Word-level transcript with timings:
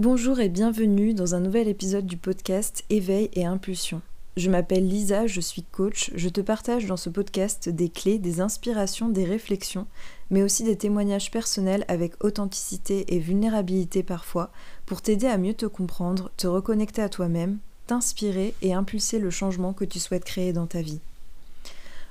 Bonjour 0.00 0.38
et 0.38 0.48
bienvenue 0.48 1.12
dans 1.12 1.34
un 1.34 1.40
nouvel 1.40 1.66
épisode 1.66 2.06
du 2.06 2.16
podcast 2.16 2.84
Éveil 2.88 3.30
et 3.32 3.44
Impulsion. 3.44 4.00
Je 4.36 4.48
m'appelle 4.48 4.86
Lisa, 4.86 5.26
je 5.26 5.40
suis 5.40 5.64
coach, 5.64 6.12
je 6.14 6.28
te 6.28 6.40
partage 6.40 6.86
dans 6.86 6.96
ce 6.96 7.10
podcast 7.10 7.68
des 7.68 7.88
clés, 7.88 8.20
des 8.20 8.40
inspirations, 8.40 9.08
des 9.08 9.24
réflexions, 9.24 9.88
mais 10.30 10.44
aussi 10.44 10.62
des 10.62 10.76
témoignages 10.76 11.32
personnels 11.32 11.84
avec 11.88 12.22
authenticité 12.22 13.12
et 13.12 13.18
vulnérabilité 13.18 14.04
parfois, 14.04 14.52
pour 14.86 15.02
t'aider 15.02 15.26
à 15.26 15.36
mieux 15.36 15.54
te 15.54 15.66
comprendre, 15.66 16.30
te 16.36 16.46
reconnecter 16.46 17.02
à 17.02 17.08
toi-même, 17.08 17.58
t'inspirer 17.88 18.54
et 18.62 18.74
impulser 18.74 19.18
le 19.18 19.30
changement 19.30 19.72
que 19.72 19.84
tu 19.84 19.98
souhaites 19.98 20.24
créer 20.24 20.52
dans 20.52 20.68
ta 20.68 20.80
vie. 20.80 21.00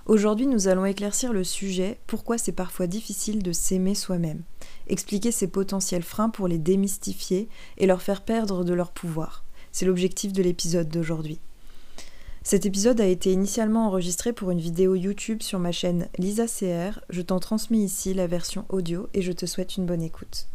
Aujourd'hui, 0.07 0.47
nous 0.47 0.67
allons 0.67 0.85
éclaircir 0.85 1.31
le 1.31 1.45
sujet 1.45 1.97
pourquoi 2.05 2.37
c'est 2.37 2.51
parfois 2.51 2.87
difficile 2.87 3.43
de 3.43 3.53
s'aimer 3.53 3.95
soi-même, 3.95 4.41
expliquer 4.89 5.31
ses 5.31 5.47
potentiels 5.47 6.03
freins 6.03 6.29
pour 6.29 6.47
les 6.47 6.57
démystifier 6.57 7.49
et 7.77 7.87
leur 7.87 8.01
faire 8.01 8.23
perdre 8.23 8.63
de 8.63 8.73
leur 8.73 8.91
pouvoir. 8.91 9.43
C'est 9.71 9.85
l'objectif 9.85 10.33
de 10.33 10.41
l'épisode 10.43 10.89
d'aujourd'hui. 10.89 11.39
Cet 12.43 12.65
épisode 12.65 13.01
a 13.01 13.05
été 13.05 13.31
initialement 13.31 13.87
enregistré 13.87 14.31
pour 14.31 14.51
une 14.51 14.61
vidéo 14.61 14.95
YouTube 14.95 15.41
sur 15.41 15.59
ma 15.59 15.73
chaîne 15.73 16.07
Lisa 16.17 16.45
CR. 16.47 17.01
Je 17.09 17.21
t'en 17.21 17.39
transmets 17.39 17.79
ici 17.79 18.13
la 18.13 18.25
version 18.25 18.65
audio 18.69 19.09
et 19.13 19.21
je 19.21 19.33
te 19.33 19.45
souhaite 19.45 19.75
une 19.75 19.85
bonne 19.85 20.01
écoute. 20.01 20.47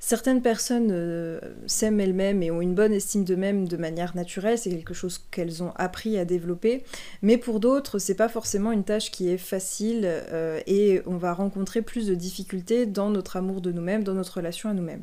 Certaines 0.00 0.42
personnes 0.42 0.90
euh, 0.92 1.40
s'aiment 1.66 1.98
elles-mêmes 1.98 2.42
et 2.42 2.52
ont 2.52 2.60
une 2.60 2.74
bonne 2.74 2.92
estime 2.92 3.24
d'eux-mêmes 3.24 3.66
de 3.66 3.76
manière 3.76 4.14
naturelle, 4.14 4.56
c'est 4.56 4.70
quelque 4.70 4.94
chose 4.94 5.20
qu'elles 5.32 5.62
ont 5.62 5.72
appris 5.74 6.16
à 6.18 6.24
développer, 6.24 6.84
mais 7.20 7.36
pour 7.36 7.58
d'autres, 7.58 7.98
c'est 7.98 8.14
pas 8.14 8.28
forcément 8.28 8.70
une 8.70 8.84
tâche 8.84 9.10
qui 9.10 9.28
est 9.28 9.38
facile 9.38 10.02
euh, 10.04 10.60
et 10.68 11.02
on 11.06 11.16
va 11.16 11.34
rencontrer 11.34 11.82
plus 11.82 12.06
de 12.06 12.14
difficultés 12.14 12.86
dans 12.86 13.10
notre 13.10 13.36
amour 13.36 13.60
de 13.60 13.72
nous-mêmes, 13.72 14.04
dans 14.04 14.14
notre 14.14 14.36
relation 14.36 14.70
à 14.70 14.74
nous-mêmes. 14.74 15.02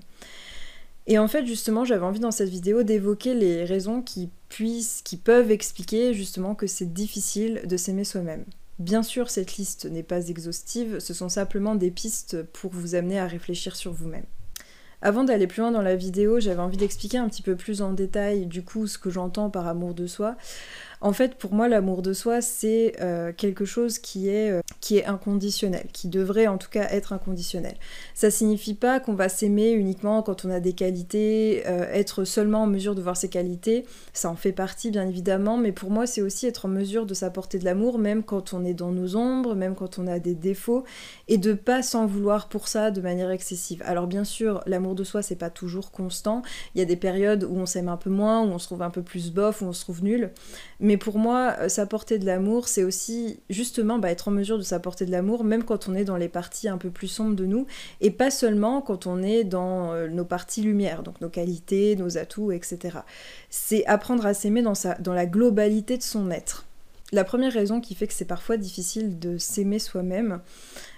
Et 1.07 1.19
en 1.19 1.27
fait, 1.27 1.45
justement, 1.45 1.85
j'avais 1.85 2.05
envie 2.05 2.19
dans 2.19 2.31
cette 2.31 2.49
vidéo 2.49 2.83
d'évoquer 2.83 3.35
les 3.35 3.65
raisons 3.65 4.01
qui 4.01 4.29
puissent, 4.49 5.01
qui 5.03 5.17
peuvent 5.17 5.51
expliquer 5.51 6.13
justement 6.13 6.55
que 6.55 6.67
c'est 6.67 6.93
difficile 6.93 7.61
de 7.65 7.77
s'aimer 7.77 8.05
soi-même. 8.05 8.45
Bien 8.79 9.03
sûr, 9.03 9.29
cette 9.29 9.57
liste 9.57 9.85
n'est 9.85 10.03
pas 10.03 10.29
exhaustive, 10.29 10.99
ce 10.99 11.13
sont 11.13 11.29
simplement 11.29 11.75
des 11.75 11.91
pistes 11.91 12.41
pour 12.43 12.71
vous 12.71 12.95
amener 12.95 13.19
à 13.19 13.27
réfléchir 13.27 13.75
sur 13.75 13.91
vous-même. 13.91 14.25
Avant 15.01 15.23
d'aller 15.23 15.47
plus 15.47 15.61
loin 15.61 15.71
dans 15.71 15.81
la 15.81 15.95
vidéo, 15.95 16.39
j'avais 16.39 16.61
envie 16.61 16.77
d'expliquer 16.77 17.17
un 17.17 17.27
petit 17.27 17.41
peu 17.41 17.55
plus 17.55 17.81
en 17.81 17.91
détail 17.91 18.45
du 18.45 18.63
coup 18.63 18.87
ce 18.87 18.97
que 18.97 19.09
j'entends 19.09 19.49
par 19.49 19.67
amour 19.67 19.93
de 19.93 20.07
soi. 20.07 20.35
En 21.05 21.13
fait, 21.13 21.35
pour 21.35 21.53
moi, 21.53 21.67
l'amour 21.67 22.01
de 22.01 22.13
soi, 22.13 22.41
c'est 22.41 22.95
euh, 22.99 23.31
quelque 23.31 23.63
chose 23.63 23.99
qui 23.99 24.27
est, 24.27 24.49
euh, 24.49 24.61
qui 24.81 24.97
est 24.97 25.05
inconditionnel, 25.05 25.85
qui 25.93 26.07
devrait 26.07 26.47
en 26.47 26.57
tout 26.57 26.71
cas 26.71 26.87
être 26.89 27.13
inconditionnel. 27.13 27.75
Ça 28.15 28.31
signifie 28.31 28.73
pas 28.73 28.99
qu'on 28.99 29.13
va 29.13 29.29
s'aimer 29.29 29.69
uniquement 29.69 30.23
quand 30.23 30.45
on 30.45 30.49
a 30.49 30.59
des 30.59 30.73
qualités, 30.73 31.61
euh, 31.67 31.85
être 31.93 32.23
seulement 32.23 32.63
en 32.63 32.65
mesure 32.65 32.95
de 32.95 33.03
voir 33.03 33.17
ses 33.17 33.29
qualités. 33.29 33.85
Ça 34.13 34.31
en 34.31 34.35
fait 34.35 34.51
partie, 34.51 34.89
bien 34.89 35.07
évidemment, 35.07 35.57
mais 35.57 35.71
pour 35.71 35.91
moi, 35.91 36.07
c'est 36.07 36.23
aussi 36.23 36.47
être 36.47 36.65
en 36.65 36.69
mesure 36.69 37.05
de 37.05 37.13
s'apporter 37.13 37.59
de 37.59 37.65
l'amour, 37.65 37.99
même 37.99 38.23
quand 38.23 38.53
on 38.53 38.65
est 38.65 38.73
dans 38.73 38.91
nos 38.91 39.15
ombres, 39.15 39.53
même 39.53 39.75
quand 39.75 39.99
on 39.99 40.07
a 40.07 40.17
des 40.17 40.33
défauts, 40.33 40.85
et 41.27 41.37
de 41.37 41.53
pas 41.53 41.83
s'en 41.83 42.07
vouloir 42.07 42.49
pour 42.49 42.67
ça 42.67 42.89
de 42.89 43.01
manière 43.01 43.29
excessive. 43.29 43.83
Alors, 43.85 44.07
bien 44.07 44.23
sûr, 44.23 44.63
l'amour 44.65 44.95
de 44.95 45.03
soi, 45.03 45.21
c'est 45.21 45.35
pas 45.35 45.51
toujours 45.51 45.91
constant. 45.91 46.41
Il 46.73 46.79
y 46.79 46.81
a 46.81 46.85
des 46.85 46.95
périodes 46.95 47.43
où 47.43 47.55
on 47.57 47.67
s'aime 47.67 47.89
un 47.89 47.97
peu 47.97 48.09
moins, 48.09 48.41
où 48.41 48.47
on 48.47 48.57
se 48.57 48.65
trouve 48.65 48.81
un 48.81 48.89
peu 48.89 49.03
plus 49.03 49.31
bof, 49.31 49.61
où 49.61 49.65
on 49.65 49.73
se 49.73 49.81
trouve 49.81 50.03
nul. 50.03 50.31
Mais 50.79 50.94
pour 50.97 51.17
moi, 51.17 51.55
euh, 51.59 51.69
s'apporter 51.69 52.19
de 52.19 52.25
l'amour, 52.25 52.67
c'est 52.67 52.83
aussi 52.83 53.39
justement 53.49 53.99
bah, 53.99 54.11
être 54.11 54.27
en 54.27 54.31
mesure 54.31 54.57
de 54.57 54.63
s'apporter 54.63 55.05
de 55.05 55.11
l'amour, 55.11 55.43
même 55.43 55.63
quand 55.63 55.87
on 55.87 55.95
est 55.95 56.03
dans 56.03 56.17
les 56.17 56.29
parties 56.29 56.69
un 56.69 56.77
peu 56.77 56.89
plus 56.89 57.07
sombres 57.07 57.35
de 57.35 57.45
nous, 57.45 57.65
et 58.01 58.11
pas 58.11 58.31
seulement 58.31 58.81
quand 58.81 59.07
on 59.07 59.23
est 59.23 59.43
dans 59.43 59.93
euh, 59.93 60.07
nos 60.07 60.25
parties 60.25 60.61
lumière, 60.61 61.03
donc 61.03 61.21
nos 61.21 61.29
qualités, 61.29 61.95
nos 61.95 62.17
atouts, 62.17 62.51
etc. 62.51 62.99
C'est 63.49 63.85
apprendre 63.85 64.25
à 64.25 64.33
s'aimer 64.33 64.61
dans, 64.61 64.73
dans 64.99 65.13
la 65.13 65.25
globalité 65.25 65.97
de 65.97 66.03
son 66.03 66.29
être. 66.31 66.65
La 67.11 67.23
première 67.23 67.53
raison 67.53 67.81
qui 67.81 67.93
fait 67.93 68.07
que 68.07 68.13
c'est 68.13 68.25
parfois 68.25 68.57
difficile 68.57 69.19
de 69.19 69.37
s'aimer 69.37 69.79
soi-même, 69.79 70.41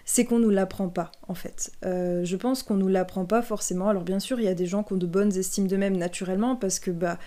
c'est 0.06 0.24
qu'on 0.24 0.40
nous 0.40 0.50
l'apprend 0.50 0.88
pas 0.88 1.12
en 1.28 1.36
fait. 1.36 1.72
Euh, 1.86 2.24
je 2.24 2.36
pense 2.38 2.64
qu'on 2.64 2.76
nous 2.76 2.88
l'apprend 2.88 3.26
pas 3.26 3.42
forcément. 3.42 3.90
Alors 3.90 4.04
bien 4.04 4.20
sûr, 4.20 4.40
il 4.40 4.46
y 4.46 4.50
a 4.50 4.54
des 4.54 4.66
gens 4.66 4.84
qui 4.84 4.94
ont 4.94 4.98
de 4.98 5.06
bonnes 5.06 5.36
estimes 5.36 5.68
d'eux-mêmes 5.68 5.98
naturellement 5.98 6.56
parce 6.56 6.80
que 6.80 6.92
bah 6.92 7.20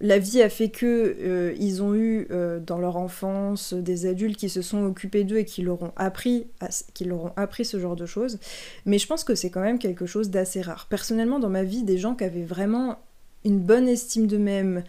la 0.00 0.18
vie 0.18 0.42
a 0.42 0.48
fait 0.48 0.70
que 0.70 1.16
euh, 1.20 1.54
ils 1.58 1.82
ont 1.82 1.94
eu 1.94 2.26
euh, 2.30 2.58
dans 2.58 2.78
leur 2.78 2.96
enfance 2.96 3.74
des 3.74 4.06
adultes 4.06 4.36
qui 4.36 4.48
se 4.48 4.60
sont 4.60 4.84
occupés 4.84 5.22
d'eux 5.22 5.38
et 5.38 5.44
qui 5.44 5.62
leur 5.62 5.82
ont 5.82 5.92
appris 5.96 6.48
qui 6.94 7.04
leur 7.04 7.24
ont 7.24 7.32
appris 7.36 7.64
ce 7.64 7.78
genre 7.78 7.94
de 7.94 8.06
choses. 8.06 8.38
Mais 8.86 8.98
je 8.98 9.06
pense 9.06 9.22
que 9.22 9.34
c'est 9.34 9.50
quand 9.50 9.60
même 9.60 9.78
quelque 9.78 10.06
chose 10.06 10.30
d'assez 10.30 10.62
rare. 10.62 10.86
Personnellement 10.90 11.38
dans 11.38 11.48
ma 11.48 11.62
vie 11.62 11.84
des 11.84 11.98
gens 11.98 12.14
qui 12.14 12.24
avaient 12.24 12.42
vraiment 12.42 12.98
une 13.44 13.60
bonne 13.60 13.88
estime 13.88 14.26
d'eux-mêmes 14.26 14.82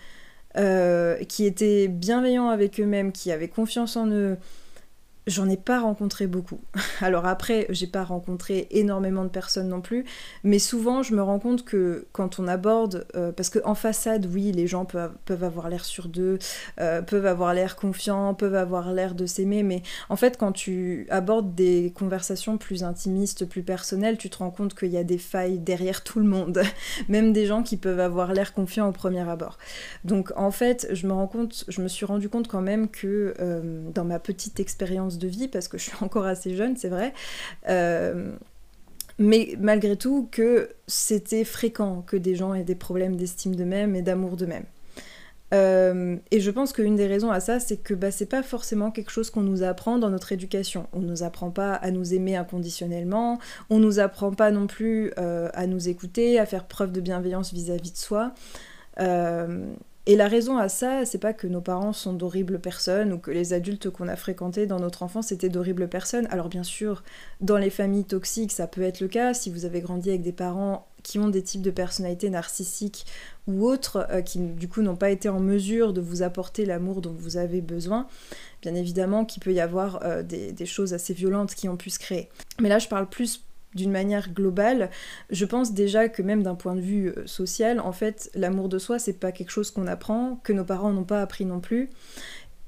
euh, 0.58 1.18
qui 1.26 1.46
étaient 1.46 1.88
bienveillants 1.88 2.50
avec 2.50 2.80
eux-mêmes 2.80 3.12
qui 3.12 3.32
avaient 3.32 3.50
confiance 3.50 3.98
en 3.98 4.08
eux 4.10 4.38
J'en 5.28 5.50
ai 5.50 5.58
pas 5.58 5.80
rencontré 5.80 6.28
beaucoup. 6.28 6.60
Alors 7.02 7.26
après, 7.26 7.66
j'ai 7.70 7.88
pas 7.88 8.04
rencontré 8.04 8.68
énormément 8.70 9.24
de 9.24 9.30
personnes 9.30 9.70
non 9.70 9.82
plus, 9.82 10.06
mais 10.44 10.60
souvent 10.60 11.02
je 11.02 11.16
me 11.16 11.24
rends 11.24 11.40
compte 11.40 11.66
que 11.66 12.06
quand 12.12 12.38
on 12.40 12.48
aborde, 12.48 13.08
euh, 13.16 13.32
parce 13.32 13.50
qu'en 13.50 13.74
façade, 13.74 14.28
oui, 14.32 14.52
les 14.52 14.68
gens 14.68 14.86
peuvent, 14.86 15.44
avoir 15.44 15.70
l'air 15.70 15.84
sur 15.84 16.10
d'eux, 16.10 16.38
euh, 16.80 17.02
peuvent 17.02 17.26
avoir 17.26 17.56
l'air 17.56 17.76
confiants, 17.76 18.36
peuvent 18.36 18.54
avoir 18.54 18.94
l'air 18.94 19.16
de 19.16 19.26
s'aimer, 19.26 19.64
mais 19.64 19.82
en 20.10 20.16
fait 20.16 20.38
quand 20.38 20.52
tu 20.52 21.08
abordes 21.10 21.56
des 21.56 21.92
conversations 21.96 22.60
plus 22.60 22.84
intimistes, 22.84 23.46
plus 23.46 23.64
personnelles, 23.64 24.20
tu 24.20 24.30
te 24.30 24.38
rends 24.38 24.52
compte 24.52 24.76
qu'il 24.76 24.92
y 24.92 24.98
a 24.98 25.04
des 25.04 25.18
failles 25.18 25.58
derrière 25.58 26.04
tout 26.04 26.20
le 26.20 26.26
monde, 26.26 26.62
même 27.10 27.34
des 27.34 27.48
gens 27.48 27.64
qui 27.64 27.78
peuvent 27.78 28.00
avoir 28.00 28.32
l'air 28.32 28.54
confiants 28.54 28.88
au 28.88 28.92
premier 28.92 29.28
abord. 29.28 29.58
Donc 30.04 30.32
en 30.36 30.52
fait, 30.52 30.88
je 30.92 31.08
me 31.08 31.14
rends 31.14 31.28
compte, 31.28 31.66
je 31.68 31.82
me 31.82 31.88
suis 31.88 32.06
rendu 32.06 32.30
compte 32.30 32.48
quand 32.48 32.62
même 32.62 32.90
que 32.90 33.34
euh, 33.40 33.90
dans 33.92 34.06
ma 34.06 34.20
petite 34.20 34.60
expérience 34.60 35.15
de 35.18 35.28
vie 35.28 35.48
parce 35.48 35.68
que 35.68 35.78
je 35.78 35.84
suis 35.84 35.98
encore 36.02 36.26
assez 36.26 36.56
jeune, 36.56 36.76
c'est 36.78 36.90
vrai. 36.90 37.14
Euh, 37.70 38.32
mais 39.18 39.56
malgré 39.60 39.96
tout, 39.96 40.28
que 40.32 40.70
c'était 40.88 41.46
fréquent 41.46 42.04
que 42.06 42.18
des 42.18 42.36
gens 42.36 42.54
aient 42.54 42.64
des 42.64 42.76
problèmes 42.76 43.16
d'estime 43.16 43.56
d'eux-mêmes 43.56 43.96
et 43.96 44.02
d'amour 44.02 44.36
d'eux-mêmes. 44.36 44.66
Euh, 45.54 46.18
et 46.32 46.40
je 46.40 46.52
pense 46.52 46.74
qu'une 46.74 46.96
des 46.96 47.08
raisons 47.08 47.32
à 47.32 47.40
ça, 47.40 47.60
c'est 47.60 47.78
que 47.78 47.94
bah, 47.94 48.12
c'est 48.12 48.26
pas 48.26 48.44
forcément 48.44 48.92
quelque 48.92 49.12
chose 49.12 49.30
qu'on 49.30 49.42
nous 49.42 49.64
apprend 49.64 49.98
dans 49.98 50.10
notre 50.10 50.32
éducation. 50.32 50.88
On 50.92 51.00
nous 51.00 51.24
apprend 51.24 51.52
pas 51.52 51.74
à 51.74 51.92
nous 51.92 52.14
aimer 52.14 52.36
inconditionnellement, 52.36 53.40
on 53.70 53.80
nous 53.80 54.00
apprend 54.00 54.32
pas 54.32 54.52
non 54.52 54.68
plus 54.68 55.12
euh, 55.18 55.50
à 55.54 55.68
nous 55.68 55.88
écouter, 55.88 56.40
à 56.40 56.46
faire 56.46 56.66
preuve 56.66 56.92
de 56.92 57.00
bienveillance 57.00 57.54
vis-à-vis 57.54 57.92
de 57.92 57.98
soi. 57.98 58.34
Et 60.08 60.16
la 60.16 60.28
raison 60.28 60.58
à 60.58 60.70
ça, 60.70 61.04
c'est 61.04 61.18
pas 61.18 61.34
que 61.34 61.48
nos 61.48 61.62
parents 61.62 61.94
sont 61.94 62.14
d'horribles 62.14 62.60
personnes 62.60 63.12
ou 63.12 63.18
que 63.18 63.32
les 63.32 63.54
adultes 63.54 63.90
qu'on 63.90 64.08
a 64.08 64.16
fréquentés 64.16 64.68
dans 64.68 64.80
notre 64.80 65.02
enfance 65.02 65.32
étaient 65.32 65.50
d'horribles 65.50 65.88
personnes. 65.88 66.28
Alors 66.30 66.48
bien 66.48 66.62
sûr, 66.62 67.04
dans 67.42 67.58
les 67.58 67.72
familles 67.72 68.04
toxiques, 68.04 68.52
ça 68.52 68.68
peut 68.68 68.84
être 68.84 69.00
le 69.00 69.08
cas. 69.08 69.34
Si 69.34 69.50
vous 69.50 69.66
avez 69.66 69.82
grandi 69.82 70.10
avec 70.10 70.22
des 70.22 70.32
parents 70.32 70.88
qui 71.02 71.18
ont 71.18 71.30
des 71.30 71.42
types 71.42 71.64
de 71.64 71.72
personnalités 71.72 72.30
narcissiques 72.30 73.06
ou 73.48 73.66
autres, 73.66 74.08
euh, 74.12 74.22
qui 74.22 74.38
du 74.40 74.68
coup 74.68 74.84
n'ont 74.84 74.96
pas 74.96 75.10
été 75.10 75.28
en 75.28 75.40
mesure 75.40 75.92
de 75.92 76.02
vous 76.02 76.22
apporter 76.22 76.66
l'amour 76.66 77.02
dont 77.02 77.14
vous 77.14 77.38
avez 77.38 77.62
besoin, 77.62 78.08
bien 78.62 78.76
évidemment 78.76 79.26
qu'il 79.26 79.42
peut 79.42 79.54
y 79.54 79.60
avoir 79.60 80.04
euh, 80.04 80.22
des, 80.22 80.52
des 80.52 80.66
choses 80.68 80.94
assez 80.94 81.14
violentes 81.14 81.56
qui 81.56 81.68
ont 81.68 81.78
pu 81.78 81.90
se 81.90 82.00
créer. 82.00 82.30
Mais 82.60 82.70
là, 82.70 82.78
je 82.78 82.88
parle 82.88 83.08
plus 83.10 83.44
d'une 83.76 83.92
manière 83.92 84.32
globale, 84.32 84.90
je 85.30 85.46
pense 85.46 85.74
déjà 85.74 86.10
que 86.10 86.22
même 86.22 86.44
d'un 86.44 86.56
point 86.56 86.76
de 86.76 86.82
vue 86.82 87.10
euh, 87.10 87.28
social, 87.28 87.80
en 87.80 87.92
fait, 87.92 88.32
l'amour 88.34 88.70
de 88.70 88.80
soi, 88.80 89.00
c'est 89.00 89.20
pas 89.20 89.32
quelque 89.32 89.52
chose 89.52 89.72
qu'on 89.72 89.88
apprend, 89.88 90.40
que 90.44 90.54
nos 90.54 90.64
parents 90.64 90.92
n'ont 90.92 91.04
pas 91.04 91.22
appris 91.22 91.46
non 91.46 91.60
plus. 91.60 91.90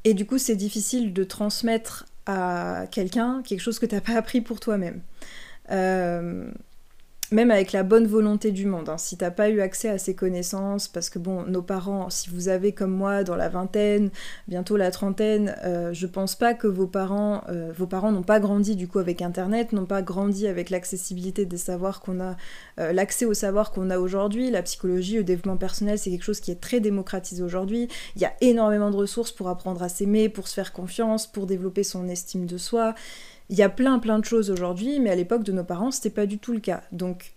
Et 0.03 0.13
du 0.13 0.25
coup, 0.25 0.38
c'est 0.38 0.56
difficile 0.56 1.13
de 1.13 1.23
transmettre 1.23 2.06
à 2.25 2.85
quelqu'un 2.91 3.41
quelque 3.44 3.62
chose 3.62 3.79
que 3.79 3.85
t'as 3.85 4.01
pas 4.01 4.13
appris 4.13 4.41
pour 4.41 4.59
toi-même. 4.59 5.01
Euh, 5.72 6.50
même 7.31 7.51
avec 7.51 7.73
la 7.73 7.83
bonne 7.83 8.07
volonté 8.07 8.51
du 8.51 8.65
monde, 8.65 8.89
hein. 8.89 8.97
si 8.97 9.17
t'as 9.17 9.31
pas 9.31 9.49
eu 9.49 9.59
accès 9.59 9.89
à 9.89 9.97
ces 9.97 10.15
connaissances, 10.15 10.88
parce 10.88 11.09
que 11.09 11.19
bon, 11.19 11.44
nos 11.44 11.62
parents, 11.62 12.09
si 12.09 12.29
vous 12.29 12.47
avez 12.47 12.71
comme 12.71 12.91
moi 12.91 13.24
dans 13.24 13.35
la 13.35 13.50
vingtaine, 13.50 14.12
bientôt 14.47 14.77
la 14.77 14.91
trentaine, 14.91 15.56
euh, 15.65 15.91
je 15.94 16.07
pense 16.07 16.35
pas 16.35 16.53
que 16.53 16.68
vos 16.68 16.88
parents, 16.88 17.44
euh, 17.50 17.71
vos 17.75 17.88
parents 17.88 18.12
n'ont 18.12 18.24
pas 18.24 18.39
grandi 18.39 18.75
du 18.75 18.88
coup 18.88 19.00
avec 19.00 19.21
Internet, 19.21 19.74
n'ont 19.74 19.85
pas 19.85 20.01
grandi 20.01 20.47
avec 20.47 20.69
l'accessibilité 20.69 21.45
des 21.45 21.57
savoirs 21.57 22.00
qu'on 22.00 22.21
a, 22.21 22.38
euh, 22.79 22.94
l'accès 22.94 23.25
aux 23.25 23.33
savoirs 23.33 23.71
qu'on 23.71 23.89
a 23.89 24.00
aujourd'hui. 24.00 24.50
La 24.50 24.62
psychologie, 24.62 25.18
le 25.18 25.24
développement 25.24 25.57
personnel, 25.57 26.00
c'est 26.00 26.09
quelque 26.09 26.24
chose 26.24 26.39
qui 26.39 26.51
est 26.51 26.62
très 26.62 26.79
démocratisé 26.79 27.44
aujourd'hui. 27.44 27.89
Il 28.15 28.21
y 28.21 28.25
a 28.25 28.33
énormément 28.39 28.89
de 28.89 28.95
ressources 28.95 29.31
pour 29.31 29.50
apprendre 29.50 29.83
à 29.83 29.89
s'aimer, 29.89 30.29
pour 30.29 30.47
se 30.47 30.53
faire 30.53 30.71
confiance, 30.71 31.27
pour 31.27 31.45
développer 31.45 31.83
son 31.83 32.07
estime 32.07 32.45
de 32.45 32.57
soi. 32.57 32.95
Il 33.49 33.57
y 33.57 33.63
a 33.63 33.69
plein 33.69 33.99
plein 33.99 34.19
de 34.19 34.25
choses 34.25 34.51
aujourd'hui, 34.51 34.99
mais 34.99 35.09
à 35.09 35.15
l'époque 35.15 35.44
de 35.44 35.51
nos 35.51 35.63
parents, 35.63 35.91
c'était 35.91 36.09
pas 36.09 36.25
du 36.25 36.38
tout 36.38 36.53
le 36.53 36.59
cas. 36.59 36.83
Donc 36.91 37.33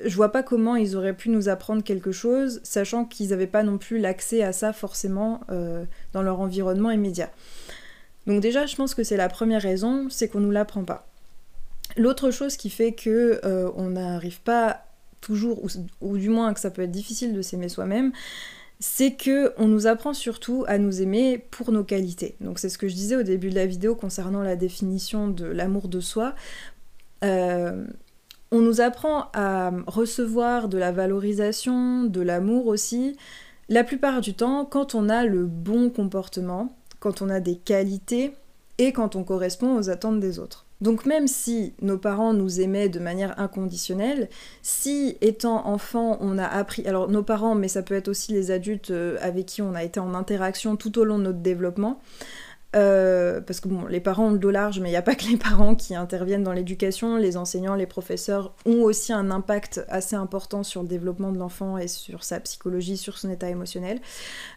je 0.00 0.14
vois 0.14 0.30
pas 0.30 0.42
comment 0.42 0.76
ils 0.76 0.96
auraient 0.96 1.16
pu 1.16 1.30
nous 1.30 1.48
apprendre 1.48 1.82
quelque 1.82 2.12
chose, 2.12 2.60
sachant 2.62 3.04
qu'ils 3.04 3.30
n'avaient 3.30 3.46
pas 3.46 3.62
non 3.62 3.78
plus 3.78 3.98
l'accès 3.98 4.42
à 4.42 4.52
ça 4.52 4.72
forcément 4.72 5.40
euh, 5.50 5.84
dans 6.12 6.22
leur 6.22 6.40
environnement 6.40 6.90
immédiat. 6.90 7.30
Donc 8.26 8.40
déjà, 8.40 8.66
je 8.66 8.76
pense 8.76 8.94
que 8.94 9.04
c'est 9.04 9.16
la 9.16 9.28
première 9.28 9.62
raison, 9.62 10.08
c'est 10.10 10.28
qu'on 10.28 10.40
nous 10.40 10.50
l'apprend 10.50 10.84
pas. 10.84 11.06
L'autre 11.96 12.30
chose 12.30 12.56
qui 12.56 12.68
fait 12.68 12.92
que 12.92 13.40
euh, 13.44 13.70
on 13.76 13.90
n'arrive 13.90 14.40
pas 14.40 14.84
toujours, 15.20 15.62
ou, 16.00 16.18
du 16.18 16.28
moins 16.28 16.52
que 16.52 16.60
ça 16.60 16.70
peut 16.70 16.82
être 16.82 16.90
difficile 16.90 17.32
de 17.32 17.42
s'aimer 17.42 17.68
soi-même, 17.68 18.12
c'est 18.78 19.12
que 19.12 19.52
on 19.56 19.68
nous 19.68 19.86
apprend 19.86 20.12
surtout 20.12 20.64
à 20.68 20.78
nous 20.78 21.00
aimer 21.00 21.38
pour 21.50 21.72
nos 21.72 21.84
qualités. 21.84 22.36
Donc 22.40 22.58
c'est 22.58 22.68
ce 22.68 22.78
que 22.78 22.88
je 22.88 22.94
disais 22.94 23.16
au 23.16 23.22
début 23.22 23.50
de 23.50 23.54
la 23.54 23.66
vidéo 23.66 23.94
concernant 23.94 24.42
la 24.42 24.56
définition 24.56 25.28
de 25.28 25.46
l'amour 25.46 25.88
de 25.88 26.00
soi. 26.00 26.34
Euh, 27.24 27.86
on 28.52 28.60
nous 28.60 28.80
apprend 28.80 29.30
à 29.32 29.72
recevoir 29.86 30.68
de 30.68 30.78
la 30.78 30.92
valorisation, 30.92 32.04
de 32.04 32.20
l'amour 32.20 32.66
aussi, 32.66 33.16
la 33.68 33.82
plupart 33.82 34.20
du 34.20 34.34
temps 34.34 34.64
quand 34.64 34.94
on 34.94 35.08
a 35.08 35.24
le 35.24 35.46
bon 35.46 35.90
comportement, 35.90 36.76
quand 37.00 37.22
on 37.22 37.30
a 37.30 37.40
des 37.40 37.56
qualités 37.56 38.34
et 38.78 38.92
quand 38.92 39.16
on 39.16 39.24
correspond 39.24 39.76
aux 39.76 39.90
attentes 39.90 40.20
des 40.20 40.38
autres. 40.38 40.65
Donc 40.80 41.06
même 41.06 41.26
si 41.26 41.74
nos 41.80 41.96
parents 41.96 42.34
nous 42.34 42.60
aimaient 42.60 42.88
de 42.88 42.98
manière 42.98 43.38
inconditionnelle, 43.40 44.28
si 44.62 45.16
étant 45.20 45.66
enfant 45.66 46.18
on 46.20 46.36
a 46.36 46.44
appris, 46.46 46.86
alors 46.86 47.08
nos 47.08 47.22
parents, 47.22 47.54
mais 47.54 47.68
ça 47.68 47.82
peut 47.82 47.94
être 47.94 48.08
aussi 48.08 48.32
les 48.32 48.50
adultes 48.50 48.90
euh, 48.90 49.16
avec 49.22 49.46
qui 49.46 49.62
on 49.62 49.74
a 49.74 49.82
été 49.82 50.00
en 50.00 50.14
interaction 50.14 50.76
tout 50.76 50.98
au 50.98 51.04
long 51.04 51.18
de 51.18 51.24
notre 51.24 51.38
développement, 51.38 52.00
euh, 52.76 53.40
parce 53.40 53.60
que 53.60 53.68
bon, 53.68 53.86
les 53.86 54.00
parents 54.00 54.26
ont 54.26 54.32
le 54.32 54.38
dos 54.38 54.50
large, 54.50 54.80
mais 54.80 54.88
il 54.88 54.92
n'y 54.92 54.98
a 54.98 55.02
pas 55.02 55.14
que 55.14 55.24
les 55.24 55.36
parents 55.36 55.74
qui 55.74 55.94
interviennent 55.94 56.42
dans 56.42 56.52
l'éducation, 56.52 57.16
les 57.16 57.36
enseignants, 57.36 57.74
les 57.74 57.86
professeurs 57.86 58.54
ont 58.66 58.82
aussi 58.82 59.12
un 59.12 59.30
impact 59.30 59.84
assez 59.88 60.14
important 60.14 60.62
sur 60.62 60.82
le 60.82 60.88
développement 60.88 61.32
de 61.32 61.38
l'enfant 61.38 61.78
et 61.78 61.88
sur 61.88 62.22
sa 62.22 62.38
psychologie, 62.40 62.96
sur 62.96 63.18
son 63.18 63.30
état 63.30 63.48
émotionnel. 63.48 64.00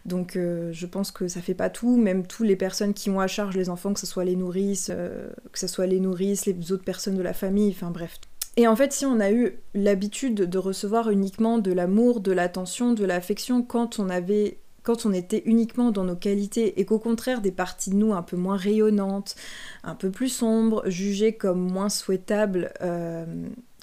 Donc 0.04 0.36
euh, 0.36 0.70
je 0.72 0.86
pense 0.86 1.10
que 1.10 1.28
ça 1.28 1.40
fait 1.40 1.54
pas 1.54 1.70
tout, 1.70 1.96
même 1.96 2.26
toutes 2.26 2.46
les 2.46 2.56
personnes 2.56 2.94
qui 2.94 3.08
ont 3.10 3.20
à 3.20 3.26
charge 3.26 3.56
les 3.56 3.70
enfants, 3.70 3.94
que 3.94 4.00
ce 4.00 4.06
soit 4.06 4.24
les 4.24 4.36
nourrices, 4.36 4.90
euh, 4.92 5.28
que 5.52 5.58
ce 5.58 5.66
soit 5.66 5.86
les 5.86 6.00
nourrices, 6.00 6.46
les 6.46 6.72
autres 6.72 6.84
personnes 6.84 7.16
de 7.16 7.22
la 7.22 7.32
famille, 7.32 7.70
enfin 7.70 7.90
bref. 7.90 8.18
Et 8.56 8.66
en 8.66 8.76
fait, 8.76 8.92
si 8.92 9.06
on 9.06 9.20
a 9.20 9.30
eu 9.30 9.58
l'habitude 9.74 10.34
de 10.34 10.58
recevoir 10.58 11.08
uniquement 11.08 11.58
de 11.58 11.72
l'amour, 11.72 12.20
de 12.20 12.32
l'attention, 12.32 12.92
de 12.92 13.04
l'affection 13.04 13.62
quand 13.62 13.98
on 13.98 14.10
avait 14.10 14.58
quand 14.90 15.06
on 15.06 15.12
était 15.12 15.44
uniquement 15.46 15.92
dans 15.92 16.02
nos 16.02 16.16
qualités 16.16 16.80
et 16.80 16.84
qu'au 16.84 16.98
contraire 16.98 17.42
des 17.42 17.52
parties 17.52 17.90
de 17.90 17.94
nous 17.94 18.12
un 18.12 18.22
peu 18.22 18.36
moins 18.36 18.56
rayonnantes, 18.56 19.36
un 19.84 19.94
peu 19.94 20.10
plus 20.10 20.28
sombres, 20.28 20.82
jugées 20.86 21.32
comme 21.32 21.60
moins 21.60 21.88
souhaitables, 21.88 22.72
euh, 22.82 23.24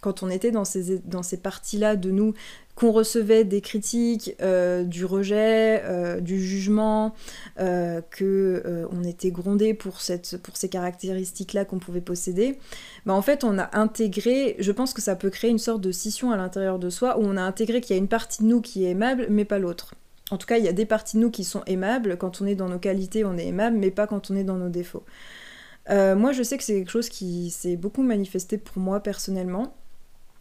quand 0.01 0.21
on 0.21 0.29
était 0.29 0.51
dans 0.51 0.65
ces, 0.65 0.99
dans 0.99 1.21
parties-là 1.41 1.95
de 1.95 2.11
nous, 2.11 2.33
qu'on 2.75 2.91
recevait 2.91 3.45
des 3.45 3.61
critiques, 3.61 4.35
euh, 4.41 4.83
du 4.83 5.05
rejet, 5.05 5.81
euh, 5.85 6.19
du 6.19 6.41
jugement, 6.41 7.15
que 7.55 8.85
on 8.91 9.05
était 9.05 9.31
grondé 9.31 9.73
pour 9.73 10.01
ces 10.01 10.19
caractéristiques-là 10.69 11.63
qu'on 11.63 11.79
pouvait 11.79 12.01
posséder, 12.01 12.59
bah 13.05 13.13
en 13.13 13.21
fait 13.21 13.45
on 13.45 13.57
a 13.57 13.69
intégré, 13.77 14.57
je 14.59 14.73
pense 14.73 14.93
que 14.93 15.01
ça 15.01 15.15
peut 15.15 15.29
créer 15.29 15.51
une 15.51 15.57
sorte 15.57 15.79
de 15.79 15.93
scission 15.93 16.31
à 16.31 16.37
l'intérieur 16.37 16.79
de 16.79 16.89
soi, 16.89 17.17
où 17.17 17.23
on 17.23 17.37
a 17.37 17.41
intégré 17.41 17.79
qu'il 17.79 17.95
y 17.95 17.99
a 17.99 18.01
une 18.01 18.09
partie 18.09 18.43
de 18.43 18.47
nous 18.49 18.59
qui 18.59 18.83
est 18.83 18.89
aimable, 18.89 19.27
mais 19.29 19.45
pas 19.45 19.57
l'autre. 19.57 19.95
En 20.31 20.37
tout 20.37 20.47
cas, 20.47 20.57
il 20.57 20.65
y 20.65 20.67
a 20.67 20.73
des 20.73 20.85
parties 20.85 21.17
de 21.17 21.21
nous 21.21 21.31
qui 21.31 21.43
sont 21.43 21.63
aimables. 21.65 22.17
Quand 22.17 22.41
on 22.41 22.45
est 22.45 22.55
dans 22.55 22.69
nos 22.69 22.79
qualités, 22.79 23.23
on 23.23 23.37
est 23.37 23.47
aimable, 23.47 23.77
mais 23.77 23.91
pas 23.91 24.07
quand 24.07 24.29
on 24.29 24.35
est 24.35 24.43
dans 24.43 24.57
nos 24.57 24.69
défauts. 24.69 25.03
Euh, 25.89 26.15
moi, 26.15 26.31
je 26.31 26.43
sais 26.43 26.57
que 26.57 26.63
c'est 26.63 26.75
quelque 26.75 26.91
chose 26.91 27.09
qui 27.09 27.49
s'est 27.49 27.77
beaucoup 27.77 28.03
manifesté 28.03 28.57
pour 28.57 28.81
moi 28.81 28.99
personnellement. 28.99 29.73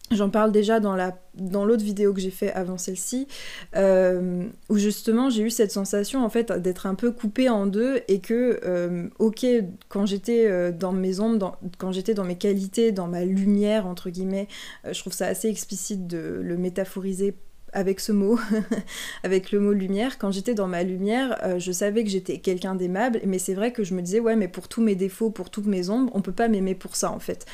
J'en 0.09 0.29
parle 0.29 0.53
déjà 0.53 0.79
dans 0.79 0.95
la 0.95 1.17
dans 1.35 1.65
l'autre 1.65 1.83
vidéo 1.83 2.13
que 2.13 2.21
j'ai 2.21 2.31
fait 2.31 2.53
avant 2.53 2.77
celle-ci, 2.77 3.27
euh, 3.75 4.45
où 4.69 4.77
justement 4.77 5.29
j'ai 5.29 5.43
eu 5.43 5.49
cette 5.49 5.73
sensation 5.73 6.23
en 6.23 6.29
fait 6.29 6.49
d'être 6.49 6.85
un 6.85 6.95
peu 6.95 7.11
coupée 7.11 7.49
en 7.49 7.65
deux 7.65 7.99
et 8.07 8.21
que 8.21 8.57
euh, 8.63 9.09
ok 9.19 9.45
quand 9.89 10.05
j'étais 10.05 10.71
dans 10.71 10.93
mes 10.93 11.19
ombres, 11.19 11.59
quand 11.77 11.91
j'étais 11.91 12.13
dans 12.13 12.23
mes 12.23 12.37
qualités, 12.37 12.93
dans 12.93 13.07
ma 13.07 13.25
lumière 13.25 13.85
entre 13.85 14.09
guillemets, 14.09 14.47
je 14.89 14.97
trouve 14.97 15.11
ça 15.11 15.27
assez 15.27 15.49
explicite 15.49 16.07
de 16.07 16.39
le 16.41 16.55
métaphoriser 16.55 17.35
avec 17.73 17.99
ce 17.99 18.11
mot, 18.11 18.39
avec 19.23 19.51
le 19.51 19.59
mot 19.59 19.73
lumière. 19.73 20.17
Quand 20.17 20.31
j'étais 20.31 20.53
dans 20.53 20.67
ma 20.67 20.83
lumière, 20.83 21.37
euh, 21.43 21.59
je 21.59 21.71
savais 21.71 22.03
que 22.03 22.09
j'étais 22.09 22.39
quelqu'un 22.39 22.75
d'aimable, 22.75 23.21
mais 23.25 23.39
c'est 23.39 23.53
vrai 23.53 23.71
que 23.71 23.83
je 23.83 23.93
me 23.93 24.01
disais, 24.01 24.19
ouais, 24.19 24.35
mais 24.35 24.47
pour 24.47 24.67
tous 24.67 24.81
mes 24.81 24.95
défauts, 24.95 25.29
pour 25.29 25.49
toutes 25.49 25.67
mes 25.67 25.89
ombres, 25.89 26.11
on 26.15 26.21
peut 26.21 26.31
pas 26.31 26.47
m'aimer 26.47 26.75
pour 26.75 26.95
ça 26.95 27.11
en 27.11 27.19
fait. 27.19 27.45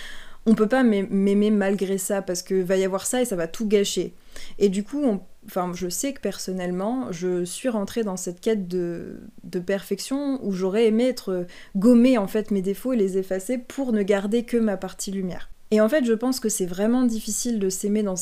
On 0.45 0.55
peut 0.55 0.67
pas 0.67 0.83
m'aimer 0.83 1.51
malgré 1.51 1.97
ça, 1.97 2.21
parce 2.21 2.41
que 2.41 2.61
va 2.61 2.75
y 2.75 2.83
avoir 2.83 3.05
ça 3.05 3.21
et 3.21 3.25
ça 3.25 3.37
va 3.37 3.47
tout 3.47 3.65
gâcher. 3.65 4.13
Et 4.59 4.67
du 4.67 4.83
coup, 4.83 5.21
enfin, 5.45 5.71
je 5.73 5.87
sais 5.87 6.11
que 6.11 6.19
personnellement, 6.19 7.11
je 7.11 7.45
suis 7.45 7.69
rentrée 7.69 8.03
dans 8.03 8.17
cette 8.17 8.41
quête 8.41 8.67
de, 8.67 9.21
de 9.45 9.59
perfection 9.59 10.45
où 10.45 10.51
j'aurais 10.51 10.87
aimé 10.87 11.07
être 11.07 11.47
gommer 11.77 12.17
en 12.17 12.27
fait 12.27 12.51
mes 12.51 12.61
défauts 12.61 12.91
et 12.91 12.97
les 12.97 13.17
effacer 13.17 13.57
pour 13.57 13.93
ne 13.93 14.03
garder 14.03 14.43
que 14.43 14.57
ma 14.57 14.75
partie 14.75 15.11
lumière. 15.11 15.52
Et 15.73 15.81
en 15.81 15.89
fait, 15.89 16.05
je 16.05 16.13
pense 16.13 16.39
que 16.39 16.49
c'est 16.49 16.67
vraiment 16.67 17.01
difficile 17.01 17.57
de 17.57 17.67
s'aimer 17.67 18.03
dans, 18.03 18.13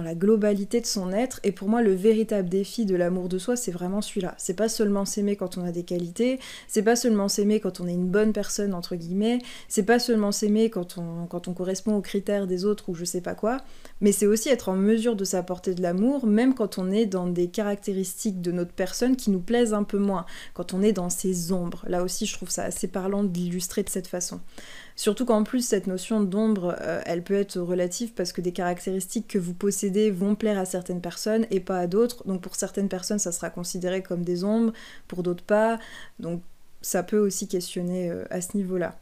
la 0.00 0.14
globalité 0.14 0.80
de 0.80 0.86
son 0.86 1.10
être. 1.10 1.40
Et 1.42 1.50
pour 1.50 1.68
moi, 1.68 1.82
le 1.82 1.92
véritable 1.92 2.48
défi 2.48 2.86
de 2.86 2.94
l'amour 2.94 3.28
de 3.28 3.36
soi, 3.36 3.56
c'est 3.56 3.72
vraiment 3.72 4.00
celui-là. 4.00 4.36
C'est 4.38 4.54
pas 4.54 4.68
seulement 4.68 5.04
s'aimer 5.04 5.34
quand 5.34 5.58
on 5.58 5.64
a 5.64 5.72
des 5.72 5.82
qualités, 5.82 6.38
c'est 6.68 6.84
pas 6.84 6.94
seulement 6.94 7.26
s'aimer 7.26 7.58
quand 7.58 7.80
on 7.80 7.88
est 7.88 7.94
une 7.94 8.06
bonne 8.06 8.32
personne, 8.32 8.74
entre 8.74 8.94
guillemets, 8.94 9.40
c'est 9.66 9.82
pas 9.82 9.98
seulement 9.98 10.30
s'aimer 10.30 10.70
quand 10.70 10.98
on, 10.98 11.26
quand 11.26 11.48
on 11.48 11.52
correspond 11.52 11.96
aux 11.96 12.00
critères 12.00 12.46
des 12.46 12.64
autres 12.64 12.88
ou 12.88 12.94
je 12.94 13.04
sais 13.04 13.20
pas 13.20 13.34
quoi, 13.34 13.56
mais 14.00 14.12
c'est 14.12 14.28
aussi 14.28 14.48
être 14.48 14.68
en 14.68 14.76
mesure 14.76 15.16
de 15.16 15.24
s'apporter 15.24 15.74
de 15.74 15.82
l'amour, 15.82 16.28
même 16.28 16.54
quand 16.54 16.78
on 16.78 16.92
est 16.92 17.06
dans 17.06 17.26
des 17.26 17.48
caractéristiques 17.48 18.40
de 18.40 18.52
notre 18.52 18.72
personne 18.72 19.16
qui 19.16 19.32
nous 19.32 19.40
plaisent 19.40 19.74
un 19.74 19.82
peu 19.82 19.98
moins, 19.98 20.26
quand 20.54 20.74
on 20.74 20.80
est 20.80 20.92
dans 20.92 21.10
ses 21.10 21.50
ombres. 21.50 21.82
Là 21.88 22.04
aussi, 22.04 22.26
je 22.26 22.34
trouve 22.34 22.50
ça 22.50 22.62
assez 22.62 22.86
parlant 22.86 23.24
de 23.24 23.34
l'illustrer 23.34 23.82
de 23.82 23.90
cette 23.90 24.06
façon. 24.06 24.38
Surtout 25.00 25.24
qu'en 25.24 25.44
plus, 25.44 25.66
cette 25.66 25.86
notion 25.86 26.20
d'ombre, 26.20 26.76
euh, 26.82 27.00
elle 27.06 27.22
peut 27.22 27.32
être 27.32 27.58
relative 27.58 28.12
parce 28.12 28.34
que 28.34 28.42
des 28.42 28.52
caractéristiques 28.52 29.28
que 29.28 29.38
vous 29.38 29.54
possédez 29.54 30.10
vont 30.10 30.34
plaire 30.34 30.58
à 30.58 30.66
certaines 30.66 31.00
personnes 31.00 31.46
et 31.50 31.58
pas 31.58 31.78
à 31.78 31.86
d'autres. 31.86 32.22
Donc 32.28 32.42
pour 32.42 32.54
certaines 32.54 32.90
personnes, 32.90 33.18
ça 33.18 33.32
sera 33.32 33.48
considéré 33.48 34.02
comme 34.02 34.24
des 34.24 34.44
ombres, 34.44 34.74
pour 35.08 35.22
d'autres 35.22 35.42
pas. 35.42 35.78
Donc 36.18 36.42
ça 36.82 37.02
peut 37.02 37.16
aussi 37.16 37.48
questionner 37.48 38.10
euh, 38.10 38.24
à 38.28 38.42
ce 38.42 38.54
niveau-là. 38.58 38.98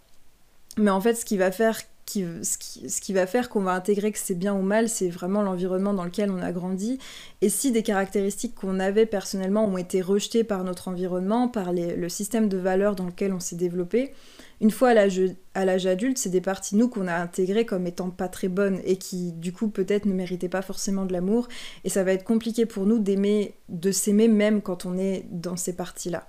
Mais 0.77 0.93
en 0.93 1.00
fait, 1.00 1.15
ce 1.15 1.25
qui 1.25 1.37
va 1.37 1.50
faire 1.50 1.81
ce, 2.08 3.00
qui, 3.00 3.12
va 3.12 3.26
faire 3.26 3.49
qu'on 3.49 3.60
va 3.60 3.72
intégrer 3.72 4.12
que 4.12 4.19
c'est 4.19 4.34
bien 4.34 4.55
ou 4.55 4.62
mal, 4.62 4.88
c'est 4.88 5.08
vraiment 5.08 5.43
l'environnement 5.43 5.94
dans 5.94 6.05
lequel 6.05 6.31
on 6.31 6.43
a 6.43 6.52
grandi. 6.52 6.99
Et 7.40 7.49
si 7.49 7.72
des 7.72 7.82
caractéristiques 7.82 8.55
qu'on 8.55 8.81
avait 8.81 9.06
personnellement 9.06 9.64
ont 9.64 9.78
été 9.78 10.00
rejetées 10.00 10.44
par 10.44 10.64
notre 10.64 10.88
environnement, 10.88 11.49
par 11.49 11.72
le 11.72 12.08
système 12.08 12.49
de 12.49 12.56
valeurs 12.56 12.94
dans 12.94 13.06
lequel 13.06 13.32
on 13.32 13.40
s'est 13.40 13.56
développé, 13.56 14.12
une 14.60 14.72
fois 14.72 14.88
à 14.88 15.64
l'âge 15.64 15.87
adulte, 15.87 16.19
c'est 16.19 16.31
des 16.31 16.40
parties 16.40 16.75
nous 16.75 16.88
qu'on 16.88 17.06
a 17.06 17.14
intégrées 17.14 17.64
comme 17.64 17.87
étant 17.87 18.11
pas 18.11 18.28
très 18.28 18.49
bonnes 18.49 18.81
et 18.84 18.96
qui, 18.96 19.31
du 19.32 19.52
coup, 19.52 19.69
peut-être 19.69 20.04
ne 20.04 20.12
méritaient 20.12 20.49
pas 20.49 20.62
forcément 20.62 21.04
de 21.04 21.12
l'amour. 21.12 21.46
Et 21.84 21.88
ça 21.88 22.02
va 22.02 22.12
être 22.12 22.25
compliqué 22.25 22.66
pour 22.66 22.84
nous 22.84 22.99
d'aimer, 22.99 23.54
de 23.69 23.92
s'aimer 23.92 24.26
même 24.26 24.61
quand 24.61 24.85
on 24.85 24.99
est 24.99 25.26
dans 25.30 25.56
ces 25.56 25.75
parties-là. 25.75 26.28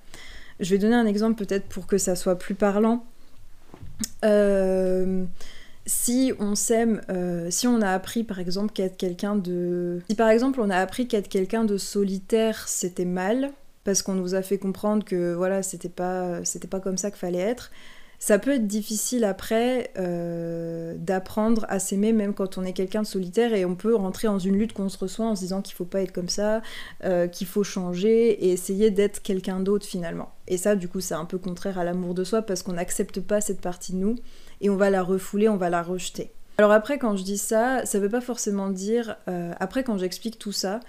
Je 0.60 0.70
vais 0.70 0.78
donner 0.78 0.96
un 0.96 1.08
exemple 1.08 1.44
peut-être 1.44 1.66
pour 1.66 1.88
que 1.88 1.98
ça 1.98 2.16
soit 2.16 2.38
plus 2.38 2.54
parlant. 2.54 3.04
Euh, 4.24 5.26
si 5.90 6.34
on 6.40 6.54
s'aime, 6.56 7.02
euh, 7.10 7.48
si 7.50 7.68
on 7.68 7.82
a 7.82 7.90
appris 7.90 8.24
par 8.24 8.40
exemple 8.40 8.72
qu'être 8.72 8.96
quelqu'un 8.96 9.36
de... 9.36 10.02
Si 10.08 10.16
par 10.16 10.30
exemple 10.30 10.62
on 10.62 10.70
a 10.70 10.78
appris 10.78 11.08
qu'être 11.08 11.28
quelqu'un 11.28 11.66
de 11.66 11.78
solitaire 11.78 12.68
c'était 12.68 13.06
mal, 13.06 13.52
parce 13.84 14.04
qu'on 14.04 14.14
nous 14.14 14.36
a 14.36 14.44
fait 14.44 14.60
comprendre 14.60 15.04
que 15.04 15.34
voilà 15.34 15.64
c'était 15.64 15.90
pas, 15.90 16.46
c'était 16.46 16.68
pas 16.68 16.80
comme 16.80 16.98
ça 16.98 17.10
qu'il 17.10 17.20
fallait 17.20 17.40
être, 17.40 17.72
ça 18.20 18.38
peut 18.38 18.52
être 18.52 18.68
difficile 18.68 19.24
après 19.24 19.92
euh, 19.98 20.96
d'apprendre 20.98 21.66
à 21.70 21.80
s'aimer 21.80 22.12
même 22.12 22.34
quand 22.34 22.58
on 22.58 22.66
est 22.66 22.74
quelqu'un 22.74 23.02
de 23.02 23.08
solitaire 23.08 23.54
et 23.54 23.66
on 23.66 23.76
peut 23.76 23.96
rentrer 23.96 24.28
dans 24.28 24.40
une 24.40 24.58
lutte 24.58 24.74
contre 24.74 25.08
soi 25.08 25.26
en 25.26 25.36
se 25.36 25.42
disant 25.42 25.62
qu'il 25.62 25.74
faut 25.74 25.86
pas 25.86 26.02
être 26.02 26.12
comme 26.12 26.30
ça, 26.30 26.62
euh, 27.04 27.28
qu'il 27.28 27.48
faut 27.48 27.64
changer 27.64 28.32
et 28.46 28.52
essayer 28.52 28.92
d'être 28.92 29.24
quelqu'un 29.24 29.62
d'autre 29.62 29.88
finalement. 29.88 30.34
Et 30.48 30.58
ça 30.58 30.76
du 30.76 30.88
coup 30.88 31.00
c'est 31.00 31.16
un 31.16 31.26
peu 31.26 31.40
contraire 31.40 31.80
à 31.80 31.84
l'amour 31.84 32.14
de 32.14 32.24
soi 32.24 32.44
parce 32.44 32.62
qu'on 32.62 32.74
n'accepte 32.74 33.22
pas 33.22 33.42
cette 33.42 33.62
partie 33.62 33.94
de 33.94 33.98
nous 33.98 34.16
et 34.62 34.70
on 34.70 34.76
va 34.76 34.90
la 34.90 35.04
refouler, 35.04 35.50
on 35.50 35.58
va 35.58 35.70
la 35.70 35.82
rejeter. 35.82 36.32
Alors 36.60 36.74
après, 36.74 36.98
quand 36.98 37.16
je 37.16 37.24
dis 37.24 37.38
ça, 37.38 37.86
ça 37.86 38.00
veut 38.00 38.10
pas 38.10 38.20
forcément 38.20 38.70
dire... 38.70 39.16
Euh, 39.30 39.54
après, 39.62 39.86
quand 39.86 39.98
j'explique 39.98 40.38
tout 40.38 40.52
ça, 40.52 40.82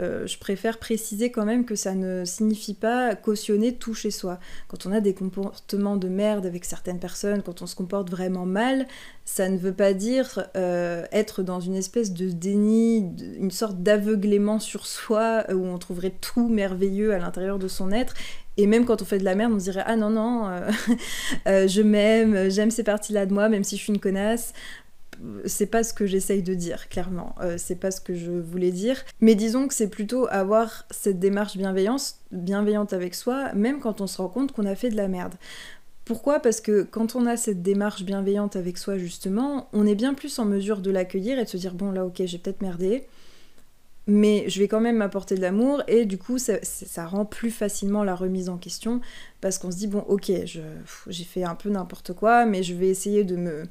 euh, 0.00 0.26
je 0.26 0.38
préfère 0.38 0.78
préciser 0.78 1.30
quand 1.30 1.44
même 1.44 1.66
que 1.66 1.74
ça 1.74 1.94
ne 1.94 2.24
signifie 2.24 2.72
pas 2.72 3.14
cautionner 3.14 3.74
tout 3.74 3.92
chez 3.92 4.10
soi. 4.10 4.38
Quand 4.68 4.86
on 4.86 4.92
a 4.92 5.00
des 5.00 5.12
comportements 5.12 5.98
de 5.98 6.08
merde 6.08 6.46
avec 6.46 6.64
certaines 6.64 6.98
personnes, 6.98 7.42
quand 7.42 7.60
on 7.60 7.66
se 7.66 7.76
comporte 7.76 8.08
vraiment 8.08 8.46
mal, 8.46 8.86
ça 9.26 9.50
ne 9.50 9.58
veut 9.58 9.74
pas 9.74 9.92
dire 9.92 10.46
euh, 10.56 11.04
être 11.12 11.42
dans 11.42 11.60
une 11.60 11.74
espèce 11.74 12.14
de 12.14 12.30
déni, 12.30 13.12
une 13.36 13.50
sorte 13.50 13.82
d'aveuglément 13.82 14.60
sur 14.60 14.86
soi, 14.86 15.44
où 15.50 15.66
on 15.66 15.76
trouverait 15.76 16.14
tout 16.22 16.48
merveilleux 16.48 17.12
à 17.12 17.18
l'intérieur 17.18 17.58
de 17.58 17.68
son 17.68 17.92
être 17.92 18.14
et 18.58 18.66
même 18.66 18.84
quand 18.84 19.00
on 19.00 19.04
fait 19.06 19.18
de 19.18 19.24
la 19.24 19.34
merde, 19.34 19.52
on 19.54 19.56
dirait 19.56 19.84
Ah 19.86 19.96
non, 19.96 20.10
non, 20.10 20.50
je 21.46 21.80
m'aime, 21.80 22.50
j'aime 22.50 22.70
ces 22.70 22.84
parties-là 22.84 23.24
de 23.24 23.32
moi, 23.32 23.48
même 23.48 23.64
si 23.64 23.76
je 23.76 23.82
suis 23.82 23.92
une 23.92 24.00
connasse 24.00 24.52
c'est 25.44 25.66
pas 25.66 25.82
ce 25.82 25.92
que 25.92 26.06
j'essaye 26.06 26.42
de 26.42 26.54
dire, 26.54 26.88
clairement. 26.88 27.34
Euh, 27.40 27.56
c'est 27.58 27.76
pas 27.76 27.90
ce 27.90 28.00
que 28.00 28.14
je 28.14 28.30
voulais 28.30 28.70
dire. 28.70 29.04
Mais 29.20 29.34
disons 29.34 29.68
que 29.68 29.74
c'est 29.74 29.88
plutôt 29.88 30.26
avoir 30.30 30.86
cette 30.90 31.18
démarche 31.18 31.56
bienveillance, 31.56 32.20
bienveillante 32.30 32.92
avec 32.92 33.14
soi, 33.14 33.52
même 33.54 33.80
quand 33.80 34.00
on 34.00 34.06
se 34.06 34.18
rend 34.18 34.28
compte 34.28 34.52
qu'on 34.52 34.66
a 34.66 34.74
fait 34.74 34.90
de 34.90 34.96
la 34.96 35.08
merde. 35.08 35.34
Pourquoi? 36.04 36.40
Parce 36.40 36.60
que 36.60 36.82
quand 36.82 37.16
on 37.16 37.26
a 37.26 37.36
cette 37.36 37.62
démarche 37.62 38.04
bienveillante 38.04 38.56
avec 38.56 38.78
soi, 38.78 38.96
justement, 38.96 39.68
on 39.72 39.86
est 39.86 39.94
bien 39.94 40.14
plus 40.14 40.38
en 40.38 40.44
mesure 40.44 40.80
de 40.80 40.90
l'accueillir 40.90 41.38
et 41.38 41.44
de 41.44 41.48
se 41.48 41.56
dire 41.56 41.74
bon, 41.74 41.90
là, 41.90 42.04
ok, 42.06 42.22
j'ai 42.24 42.38
peut-être 42.38 42.62
merdé. 42.62 43.06
Mais 44.08 44.48
je 44.48 44.58
vais 44.58 44.68
quand 44.68 44.80
même 44.80 44.96
m'apporter 44.96 45.34
de 45.34 45.42
l'amour 45.42 45.82
et 45.86 46.06
du 46.06 46.16
coup 46.16 46.38
ça, 46.38 46.54
ça, 46.62 47.06
rend 47.06 47.26
plus 47.26 47.50
facilement 47.50 48.02
la 48.02 48.14
remise 48.14 48.48
en 48.48 48.56
question 48.56 49.02
parce 49.42 49.58
qu'on 49.58 49.70
se 49.70 49.76
dit 49.76 49.86
bon 49.86 50.00
ok 50.08 50.32
j'ai 50.44 51.24
fait 51.24 51.44
un 51.44 51.54
peu 51.54 51.68
n'importe 51.68 52.14
quoi 52.14 52.46
mais 52.46 52.62
je 52.62 52.74
vais 52.74 52.88
essayer 52.88 53.22
de 53.22 53.36
me 53.36 53.64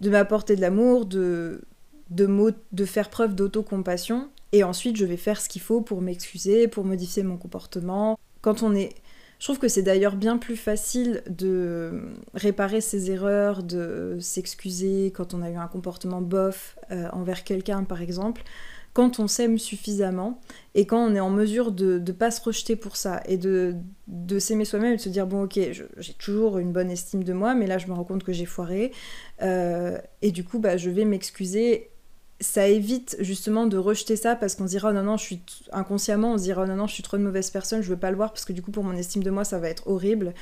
de 0.00 0.10
m'apporter 0.10 0.56
de 0.56 0.60
l'amour 0.60 1.06
de 1.06 1.62
de, 2.10 2.84
faire 2.84 3.10
preuve 3.10 3.34
d'autocompassion 3.34 4.28
et 4.52 4.64
ensuite 4.64 4.96
je 4.96 5.04
vais 5.04 5.16
faire 5.16 5.40
ce 5.40 5.48
qu'il 5.48 5.62
faut 5.62 5.80
pour 5.80 6.02
m'excuser 6.02 6.68
pour 6.68 6.84
modifier 6.84 7.22
mon 7.22 7.36
comportement. 7.36 8.18
Quand 8.42 8.62
on 8.62 8.74
est 8.74 8.90
je 9.38 9.44
trouve 9.44 9.58
que 9.58 9.68
c'est 9.68 9.82
d'ailleurs 9.82 10.16
bien 10.16 10.38
plus 10.38 10.56
facile 10.56 11.22
de 11.28 12.00
réparer 12.32 12.80
ses 12.80 13.10
erreurs, 13.10 13.62
de 13.62 14.16
s'excuser 14.18 15.12
quand 15.14 15.34
on 15.34 15.42
a 15.42 15.50
eu 15.50 15.56
un 15.56 15.66
comportement 15.66 16.22
bof 16.22 16.78
euh, 16.90 17.08
envers 17.12 17.44
quelqu'un 17.44 17.84
par 17.84 18.00
exemple, 18.00 18.42
quand 18.96 19.18
on 19.18 19.28
s'aime 19.28 19.58
suffisamment 19.58 20.40
et 20.74 20.86
quand 20.86 20.96
on 20.96 21.14
est 21.14 21.20
en 21.20 21.28
mesure 21.28 21.70
de 21.70 21.98
ne 21.98 22.12
pas 22.12 22.30
se 22.30 22.40
rejeter 22.40 22.76
pour 22.76 22.96
ça 22.96 23.20
et 23.26 23.36
de, 23.36 23.74
de 24.06 24.38
s'aimer 24.38 24.64
soi-même 24.64 24.94
et 24.94 24.96
de 24.96 25.02
se 25.02 25.10
dire 25.10 25.26
bon 25.26 25.42
ok 25.42 25.60
j'ai 25.98 26.12
toujours 26.14 26.56
une 26.56 26.72
bonne 26.72 26.90
estime 26.90 27.22
de 27.22 27.34
moi 27.34 27.54
mais 27.54 27.66
là 27.66 27.76
je 27.76 27.88
me 27.88 27.92
rends 27.92 28.04
compte 28.04 28.24
que 28.24 28.32
j'ai 28.32 28.46
foiré 28.46 28.92
euh, 29.42 29.98
et 30.22 30.30
du 30.30 30.44
coup 30.44 30.60
bah, 30.60 30.78
je 30.78 30.88
vais 30.88 31.04
m'excuser. 31.04 31.90
Ça 32.40 32.68
évite 32.68 33.18
justement 33.20 33.66
de 33.66 33.76
rejeter 33.76 34.16
ça 34.16 34.34
parce 34.34 34.54
qu'on 34.54 34.64
se 34.64 34.70
dira 34.70 34.88
oh 34.90 34.94
non 34.94 35.02
non 35.02 35.18
je 35.18 35.24
suis 35.24 35.42
inconsciemment 35.72 36.32
on 36.32 36.38
se 36.38 36.44
dira 36.44 36.62
oh 36.64 36.66
non 36.66 36.76
non 36.76 36.86
je 36.86 36.94
suis 36.94 37.02
trop 37.02 37.18
une 37.18 37.22
mauvaise 37.22 37.50
personne 37.50 37.82
je 37.82 37.88
veux 37.90 37.98
pas 37.98 38.10
le 38.10 38.16
voir 38.16 38.32
parce 38.32 38.46
que 38.46 38.54
du 38.54 38.62
coup 38.62 38.70
pour 38.70 38.84
mon 38.84 38.94
estime 38.94 39.22
de 39.22 39.30
moi 39.30 39.44
ça 39.44 39.58
va 39.58 39.68
être 39.68 39.88
horrible. 39.88 40.32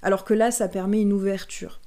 Alors 0.00 0.24
que 0.24 0.32
là 0.32 0.50
ça 0.50 0.66
permet 0.68 1.02
une 1.02 1.12
ouverture 1.12 1.80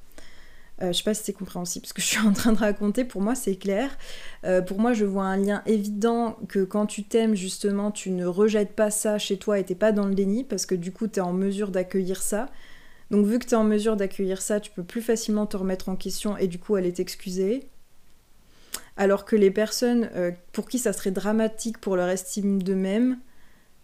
euh, 0.82 0.88
je 0.92 0.98
sais 0.98 1.04
pas 1.04 1.14
si 1.14 1.24
c'est 1.24 1.34
compréhensible 1.34 1.86
ce 1.86 1.94
que 1.94 2.02
je 2.02 2.08
suis 2.08 2.26
en 2.26 2.34
train 2.34 2.54
de 2.54 2.58
raconter. 2.58 3.06
Pour 3.06 3.22
moi, 3.22 3.36
c'est 3.36 3.56
clair. 3.56 3.98
Euh, 4.46 4.62
pour 4.62 4.80
moi, 4.80 4.94
je 4.94 5.06
vois 5.06 5.26
un 5.26 5.38
lien 5.38 5.62
évident 5.66 6.38
que 6.48 6.64
quand 6.64 6.86
tu 6.86 7.04
t'aimes, 7.04 7.36
justement, 7.36 7.92
tu 7.92 8.10
ne 8.10 8.26
rejettes 8.26 8.76
pas 8.76 8.90
ça 8.90 9.18
chez 9.18 9.38
toi 9.38 9.60
et 9.60 9.64
t'es 9.64 9.76
pas 9.76 9.92
dans 9.92 10.06
le 10.06 10.16
déni 10.16 10.44
parce 10.44 10.66
que 10.66 10.76
du 10.76 10.92
coup, 10.92 11.08
tu 11.08 11.20
es 11.20 11.22
en 11.22 11.34
mesure 11.34 11.70
d'accueillir 11.70 12.22
ça. 12.22 12.50
Donc, 13.12 13.26
vu 13.26 13.40
que 13.40 13.46
tu 13.46 13.52
es 13.52 13.58
en 13.58 13.64
mesure 13.64 13.96
d'accueillir 13.96 14.42
ça, 14.42 14.60
tu 14.60 14.72
peux 14.72 14.84
plus 14.84 15.02
facilement 15.02 15.46
te 15.46 15.58
remettre 15.58 15.90
en 15.90 15.96
question 15.96 16.38
et 16.38 16.48
du 16.48 16.60
coup 16.60 16.76
aller 16.76 16.94
t'excuser. 16.94 17.68
Alors 18.98 19.26
que 19.26 19.36
les 19.36 19.52
personnes 19.52 20.10
euh, 20.16 20.32
pour 20.52 20.68
qui 20.68 20.80
ça 20.80 20.94
serait 20.94 21.12
dramatique 21.12 21.78
pour 21.78 21.96
leur 21.96 22.10
estime 22.10 22.62
d'eux-mêmes 22.62 23.20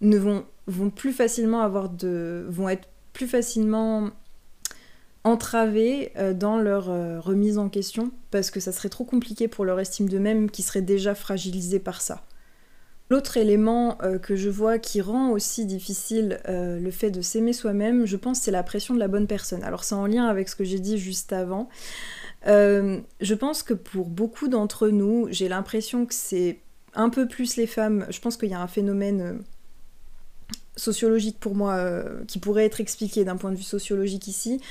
ne 0.02 0.18
vont, 0.18 0.46
vont 0.68 0.90
plus 0.90 1.14
facilement 1.14 1.62
avoir 1.62 1.90
de. 1.90 2.46
vont 2.50 2.70
être 2.70 2.88
plus 3.14 3.28
facilement 3.28 4.12
entravés 5.28 6.12
euh, 6.18 6.34
dans 6.34 6.58
leur 6.58 6.90
euh, 6.90 7.20
remise 7.20 7.58
en 7.58 7.70
question 7.70 8.12
parce 8.32 8.50
que 8.50 8.60
ça 8.60 8.72
serait 8.72 8.90
trop 8.90 9.04
compliqué 9.04 9.48
pour 9.48 9.66
leur 9.66 9.80
estime 9.80 10.08
d'eux-mêmes 10.08 10.50
qui 10.50 10.64
serait 10.64 10.82
déjà 10.82 11.16
fragilisée 11.16 11.80
par 11.80 12.02
ça. 12.02 12.24
L'autre 13.10 13.38
élément 13.38 13.98
euh, 14.04 14.20
que 14.20 14.36
je 14.36 14.50
vois 14.50 14.80
qui 14.80 15.02
rend 15.02 15.32
aussi 15.32 15.66
difficile 15.66 16.40
le 16.48 16.92
fait 16.92 17.12
de 17.12 17.22
s'aimer 17.22 17.54
soi-même, 17.54 18.06
je 18.06 18.18
pense, 18.18 18.40
c'est 18.40 18.52
la 18.52 18.64
pression 18.64 18.94
de 18.94 19.00
la 19.00 19.08
bonne 19.08 19.28
personne. 19.28 19.64
Alors 19.64 19.84
c'est 19.84 19.96
en 19.96 20.08
lien 20.08 20.28
avec 20.28 20.50
ce 20.50 20.56
que 20.56 20.64
j'ai 20.64 20.80
dit 20.80 20.98
juste 20.98 21.34
avant. 21.34 21.70
je 22.46 23.34
pense 23.34 23.64
que 23.64 23.74
pour 23.74 24.08
beaucoup 24.08 24.48
d'entre 24.48 24.90
nous, 24.90 25.28
j'ai 25.30 25.50
l'impression 25.50 26.06
que 26.06 26.14
c'est 26.14 26.60
un 26.96 27.10
peu 27.10 27.28
plus 27.28 27.58
les 27.58 27.68
femmes. 27.68 28.06
Je 28.10 28.20
pense 28.20 28.38
qu'il 28.38 28.50
y 28.50 28.54
a 28.54 28.62
un 28.62 28.68
phénomène 28.68 29.42
sociologique 30.76 31.40
pour 31.40 31.56
moi 31.56 32.04
qui 32.28 32.40
pourrait 32.40 32.66
être 32.66 32.82
expliqué 32.82 33.24
d'un 33.24 33.38
point 33.38 33.52
de 33.52 33.58
vue 33.58 33.64
sociologique 33.64 34.28
ici. 34.28 34.62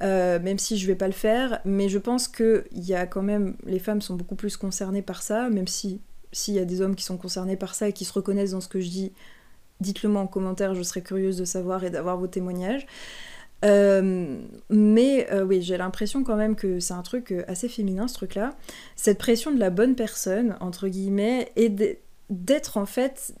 Euh, 0.00 0.38
même 0.38 0.58
si 0.58 0.78
je 0.78 0.86
vais 0.86 0.94
pas 0.94 1.08
le 1.08 1.12
faire, 1.12 1.60
mais 1.64 1.88
je 1.88 1.98
pense 1.98 2.28
que 2.28 2.64
y 2.72 2.94
a 2.94 3.06
quand 3.06 3.22
même 3.22 3.56
les 3.64 3.80
femmes 3.80 4.00
sont 4.00 4.14
beaucoup 4.14 4.36
plus 4.36 4.56
concernées 4.56 5.02
par 5.02 5.22
ça, 5.22 5.50
même 5.50 5.66
si 5.66 6.00
s'il 6.30 6.54
y 6.54 6.58
a 6.58 6.64
des 6.64 6.80
hommes 6.82 6.94
qui 6.94 7.04
sont 7.04 7.16
concernés 7.16 7.56
par 7.56 7.74
ça 7.74 7.88
et 7.88 7.92
qui 7.92 8.04
se 8.04 8.12
reconnaissent 8.12 8.52
dans 8.52 8.60
ce 8.60 8.68
que 8.68 8.80
je 8.80 8.88
dis, 8.90 9.12
dites-le 9.80 10.08
moi 10.08 10.20
en 10.22 10.26
commentaire, 10.26 10.74
je 10.74 10.82
serais 10.82 11.02
curieuse 11.02 11.36
de 11.36 11.44
savoir 11.44 11.82
et 11.84 11.90
d'avoir 11.90 12.16
vos 12.16 12.26
témoignages. 12.26 12.86
Euh, 13.64 14.38
mais 14.70 15.26
euh, 15.32 15.44
oui, 15.44 15.62
j'ai 15.62 15.76
l'impression 15.76 16.22
quand 16.22 16.36
même 16.36 16.54
que 16.54 16.78
c'est 16.78 16.94
un 16.94 17.02
truc 17.02 17.34
assez 17.48 17.68
féminin 17.68 18.06
ce 18.06 18.14
truc-là. 18.14 18.54
Cette 18.94 19.18
pression 19.18 19.50
de 19.50 19.58
la 19.58 19.70
bonne 19.70 19.96
personne, 19.96 20.56
entre 20.60 20.86
guillemets, 20.86 21.50
et 21.56 21.74
d'être 22.30 22.76
en 22.76 22.86
fait 22.86 23.34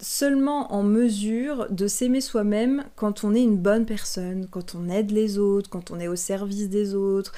seulement 0.00 0.72
en 0.72 0.82
mesure 0.82 1.66
de 1.70 1.86
s'aimer 1.86 2.20
soi-même 2.20 2.84
quand 2.96 3.24
on 3.24 3.34
est 3.34 3.42
une 3.42 3.56
bonne 3.56 3.86
personne, 3.86 4.46
quand 4.50 4.74
on 4.74 4.88
aide 4.88 5.10
les 5.10 5.38
autres, 5.38 5.70
quand 5.70 5.90
on 5.90 6.00
est 6.00 6.08
au 6.08 6.16
service 6.16 6.68
des 6.68 6.94
autres, 6.94 7.32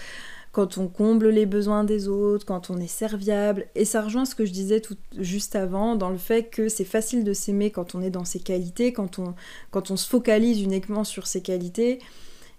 quand 0.52 0.78
on 0.78 0.88
comble 0.88 1.28
les 1.28 1.44
besoins 1.44 1.84
des 1.84 2.08
autres, 2.08 2.46
quand 2.46 2.70
on 2.70 2.78
est 2.78 2.86
serviable. 2.86 3.66
Et 3.74 3.84
ça 3.84 4.00
rejoint 4.00 4.24
ce 4.24 4.34
que 4.34 4.46
je 4.46 4.52
disais 4.52 4.80
tout 4.80 4.96
juste 5.18 5.54
avant, 5.54 5.96
dans 5.96 6.08
le 6.08 6.16
fait 6.16 6.44
que 6.44 6.70
c'est 6.70 6.84
facile 6.84 7.24
de 7.24 7.34
s'aimer 7.34 7.70
quand 7.70 7.94
on 7.94 8.00
est 8.00 8.10
dans 8.10 8.24
ses 8.24 8.40
qualités, 8.40 8.94
quand 8.94 9.18
on, 9.18 9.34
quand 9.70 9.90
on 9.90 9.96
se 9.96 10.08
focalise 10.08 10.62
uniquement 10.62 11.04
sur 11.04 11.26
ses 11.26 11.42
qualités. 11.42 11.98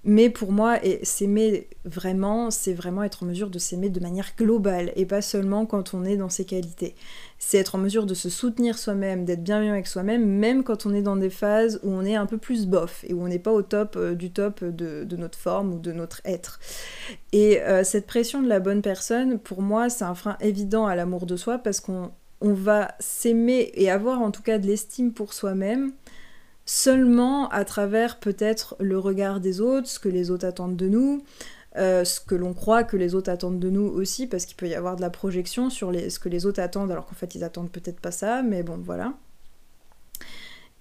Mais 0.03 0.29
pour 0.29 0.51
moi, 0.51 0.77
s'aimer 1.03 1.67
vraiment, 1.83 2.49
c'est 2.49 2.73
vraiment 2.73 3.03
être 3.03 3.23
en 3.23 3.25
mesure 3.25 3.49
de 3.49 3.59
s'aimer 3.59 3.89
de 3.89 3.99
manière 3.99 4.31
globale 4.37 4.91
et 4.95 5.05
pas 5.05 5.21
seulement 5.21 5.65
quand 5.65 5.93
on 5.93 6.05
est 6.05 6.17
dans 6.17 6.29
ses 6.29 6.45
qualités. 6.45 6.95
C'est 7.39 7.57
être 7.57 7.75
en 7.75 7.77
mesure 7.77 8.05
de 8.05 8.13
se 8.13 8.29
soutenir 8.29 8.77
soi-même, 8.77 9.25
d'être 9.25 9.43
bienveillant 9.43 9.73
avec 9.73 9.87
soi-même, 9.87 10.25
même 10.25 10.63
quand 10.63 10.85
on 10.85 10.93
est 10.93 11.01
dans 11.01 11.17
des 11.17 11.29
phases 11.29 11.79
où 11.83 11.91
on 11.91 12.05
est 12.05 12.15
un 12.15 12.25
peu 12.25 12.37
plus 12.37 12.67
bof 12.67 13.03
et 13.07 13.13
où 13.13 13.21
on 13.21 13.27
n'est 13.27 13.39
pas 13.39 13.51
au 13.51 13.61
top 13.61 13.95
euh, 13.97 14.15
du 14.15 14.31
top 14.31 14.63
de, 14.63 15.05
notre 15.17 15.37
forme 15.37 15.73
ou 15.73 15.79
de 15.79 15.91
notre 15.91 16.21
être. 16.23 16.59
Et 17.33 17.61
euh, 17.61 17.83
cette 17.83 18.07
pression 18.07 18.41
de 18.41 18.47
la 18.47 18.59
bonne 18.59 18.81
personne, 18.81 19.39
pour 19.39 19.61
moi, 19.61 19.89
c'est 19.89 20.05
un 20.05 20.15
frein 20.15 20.37
évident 20.39 20.85
à 20.85 20.95
l'amour 20.95 21.25
de 21.25 21.35
soi 21.35 21.57
parce 21.57 21.79
qu'on 21.79 22.11
va 22.41 22.93
s'aimer 22.99 23.71
et 23.73 23.91
avoir 23.91 24.21
en 24.21 24.31
tout 24.31 24.43
cas 24.43 24.57
de 24.57 24.67
l'estime 24.67 25.11
pour 25.11 25.33
soi-même 25.33 25.91
seulement 26.67 27.49
à 27.49 27.65
travers 27.65 28.19
peut-être 28.19 28.75
le 28.79 28.99
regard 28.99 29.39
des 29.39 29.61
autres, 29.61 29.87
ce 29.87 29.99
que 29.99 30.09
les 30.09 30.29
autres 30.29 30.45
attendent 30.45 30.75
de 30.75 30.87
nous, 30.87 31.23
euh, 31.77 32.03
ce 32.03 32.19
que 32.19 32.35
l'on 32.35 32.53
croit 32.53 32.83
que 32.83 32.97
les 32.97 33.15
autres 33.15 33.31
attendent 33.31 33.59
de 33.59 33.69
nous 33.69 33.87
aussi, 33.87 34.27
parce 34.27 34.45
qu'il 34.45 34.57
peut 34.57 34.67
y 34.67 34.75
avoir 34.75 34.97
de 34.97 35.01
la 35.01 35.09
projection 35.09 35.69
sur 35.69 35.91
ce 35.93 36.19
que 36.19 36.29
les 36.29 36.45
autres 36.45 36.59
attendent, 36.59 36.91
alors 36.91 37.07
qu'en 37.07 37.15
fait 37.15 37.33
ils 37.33 37.43
attendent 37.43 37.71
peut-être 37.71 37.99
pas 37.99 38.11
ça, 38.11 38.43
mais 38.43 38.61
bon 38.61 38.77
voilà. 38.77 39.13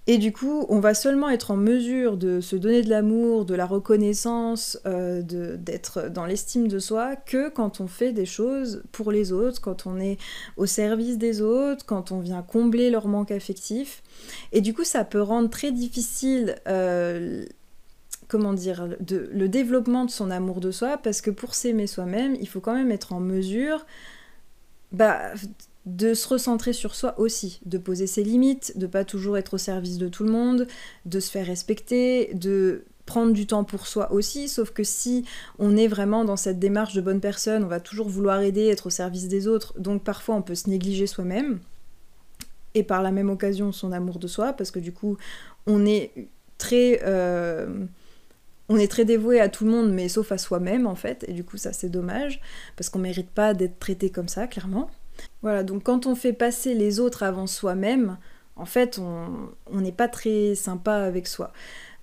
Et 0.09 0.17
du 0.17 0.31
coup, 0.31 0.65
on 0.69 0.79
va 0.79 0.93
seulement 0.93 1.29
être 1.29 1.51
en 1.51 1.57
mesure 1.57 2.15
de 2.15 2.39
se 2.39 2.55
donner 2.55 2.81
de 2.81 2.89
l'amour, 2.89 3.43
de 3.43 3.53
la 3.53 3.65
reconnaissance, 3.65 4.79
euh, 4.85 5.21
d'être 5.21 6.09
dans 6.09 6.25
l'estime 6.25 6.69
de 6.69 6.79
soi 6.79 7.17
que 7.17 7.49
quand 7.49 7.81
on 7.81 7.87
fait 7.87 8.13
des 8.13 8.25
choses 8.25 8.83
pour 8.93 9.11
les 9.11 9.33
autres, 9.33 9.59
quand 9.59 9.85
on 9.85 9.99
est 9.99 10.17
au 10.55 10.65
service 10.65 11.17
des 11.17 11.41
autres, 11.41 11.85
quand 11.85 12.13
on 12.13 12.21
vient 12.21 12.41
combler 12.41 12.89
leur 12.89 13.09
manque 13.09 13.31
affectif. 13.31 14.01
Et 14.53 14.61
du 14.61 14.73
coup, 14.73 14.85
ça 14.85 15.03
peut 15.03 15.21
rendre 15.21 15.49
très 15.49 15.73
difficile, 15.73 16.55
euh, 16.69 17.45
comment 18.29 18.53
dire, 18.53 18.87
le 19.09 19.47
développement 19.49 20.05
de 20.05 20.11
son 20.11 20.31
amour 20.31 20.61
de 20.61 20.71
soi, 20.71 20.97
parce 20.97 21.19
que 21.19 21.31
pour 21.31 21.53
s'aimer 21.53 21.85
soi-même, 21.85 22.37
il 22.39 22.47
faut 22.47 22.61
quand 22.61 22.75
même 22.75 22.91
être 22.91 23.11
en 23.11 23.19
mesure 23.19 23.85
bah, 24.93 25.33
de 25.87 26.13
se 26.13 26.27
recentrer 26.27 26.73
sur 26.73 26.95
soi 26.95 27.17
aussi, 27.17 27.61
de 27.65 27.77
poser 27.77 28.07
ses 28.07 28.23
limites, 28.23 28.77
de 28.77 28.87
pas 28.87 29.05
toujours 29.05 29.37
être 29.37 29.53
au 29.53 29.57
service 29.57 29.97
de 29.97 30.09
tout 30.09 30.25
le 30.25 30.31
monde, 30.31 30.67
de 31.05 31.19
se 31.21 31.31
faire 31.31 31.45
respecter, 31.45 32.33
de 32.33 32.83
prendre 33.05 33.31
du 33.31 33.47
temps 33.47 33.63
pour 33.63 33.87
soi 33.87 34.11
aussi, 34.11 34.49
sauf 34.49 34.71
que 34.71 34.83
si 34.83 35.23
on 35.59 35.77
est 35.77 35.87
vraiment 35.87 36.25
dans 36.25 36.35
cette 36.35 36.59
démarche 36.59 36.93
de 36.93 36.99
bonne 36.99 37.21
personne, 37.21 37.63
on 37.63 37.67
va 37.67 37.79
toujours 37.79 38.09
vouloir 38.09 38.41
aider, 38.41 38.67
être 38.67 38.87
au 38.87 38.89
service 38.89 39.29
des 39.29 39.47
autres, 39.47 39.79
donc 39.79 40.03
parfois 40.03 40.35
on 40.35 40.41
peut 40.41 40.55
se 40.55 40.69
négliger 40.69 41.07
soi-même, 41.07 41.59
et 42.73 42.83
par 42.83 43.01
la 43.01 43.11
même 43.11 43.29
occasion 43.29 43.71
son 43.71 43.93
amour 43.93 44.19
de 44.19 44.27
soi, 44.27 44.51
parce 44.51 44.71
que 44.71 44.79
du 44.79 44.91
coup 44.91 45.17
on 45.65 45.85
est 45.85 46.11
très... 46.57 46.99
Euh, 47.03 47.85
on 48.69 48.75
est 48.75 48.91
très 48.91 49.05
dévoué 49.05 49.39
à 49.39 49.47
tout 49.47 49.63
le 49.63 49.71
monde, 49.71 49.93
mais 49.93 50.09
sauf 50.09 50.33
à 50.33 50.37
soi-même 50.37 50.85
en 50.85 50.95
fait, 50.95 51.23
et 51.29 51.31
du 51.31 51.45
coup 51.45 51.55
ça 51.55 51.71
c'est 51.71 51.87
dommage, 51.87 52.41
parce 52.75 52.89
qu'on 52.89 52.99
mérite 52.99 53.29
pas 53.29 53.53
d'être 53.53 53.79
traité 53.79 54.09
comme 54.09 54.27
ça, 54.27 54.47
clairement. 54.47 54.91
Voilà, 55.41 55.63
donc 55.63 55.83
quand 55.83 56.07
on 56.07 56.15
fait 56.15 56.33
passer 56.33 56.73
les 56.73 56.99
autres 56.99 57.23
avant 57.23 57.47
soi-même, 57.47 58.17
en 58.55 58.65
fait, 58.65 58.99
on 58.99 59.81
n'est 59.81 59.91
pas 59.91 60.07
très 60.07 60.55
sympa 60.55 60.93
avec 60.93 61.27
soi. 61.27 61.53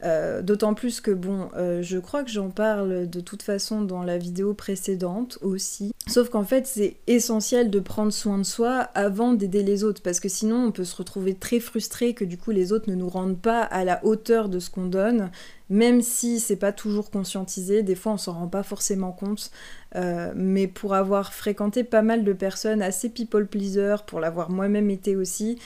Euh, 0.04 0.42
d'autant 0.42 0.74
plus 0.74 1.00
que, 1.00 1.10
bon, 1.10 1.48
euh, 1.56 1.80
je 1.80 1.98
crois 1.98 2.24
que 2.24 2.30
j'en 2.30 2.50
parle 2.50 3.08
de 3.08 3.20
toute 3.20 3.42
façon 3.42 3.80
dans 3.80 4.02
la 4.02 4.18
vidéo 4.18 4.52
précédente 4.52 5.38
aussi. 5.40 5.92
Sauf 6.06 6.28
qu'en 6.28 6.44
fait, 6.44 6.66
c'est 6.66 6.96
essentiel 7.06 7.70
de 7.70 7.80
prendre 7.80 8.12
soin 8.12 8.36
de 8.36 8.42
soi 8.42 8.88
avant 8.94 9.32
d'aider 9.32 9.62
les 9.62 9.82
autres, 9.82 10.02
parce 10.02 10.20
que 10.20 10.28
sinon, 10.28 10.66
on 10.66 10.72
peut 10.72 10.84
se 10.84 10.96
retrouver 10.96 11.34
très 11.34 11.58
frustré 11.58 12.12
que 12.12 12.24
du 12.24 12.36
coup, 12.36 12.50
les 12.50 12.72
autres 12.72 12.90
ne 12.90 12.94
nous 12.94 13.08
rendent 13.08 13.40
pas 13.40 13.62
à 13.62 13.84
la 13.84 14.04
hauteur 14.04 14.50
de 14.50 14.58
ce 14.58 14.68
qu'on 14.68 14.86
donne, 14.86 15.30
même 15.70 16.02
si 16.02 16.40
c'est 16.40 16.56
pas 16.56 16.72
toujours 16.72 17.10
conscientisé, 17.10 17.82
des 17.82 17.94
fois 17.94 18.12
on 18.12 18.18
s'en 18.18 18.34
rend 18.34 18.48
pas 18.48 18.62
forcément 18.62 19.12
compte, 19.12 19.50
euh, 19.96 20.32
mais 20.36 20.66
pour 20.66 20.94
avoir 20.94 21.32
fréquenté 21.32 21.84
pas 21.84 22.02
mal 22.02 22.24
de 22.24 22.32
personnes 22.32 22.82
assez 22.82 23.08
people 23.08 23.46
pleaser, 23.46 23.96
pour 24.06 24.20
l'avoir 24.20 24.50
moi-même 24.50 24.90
été 24.90 25.16
aussi, 25.16 25.58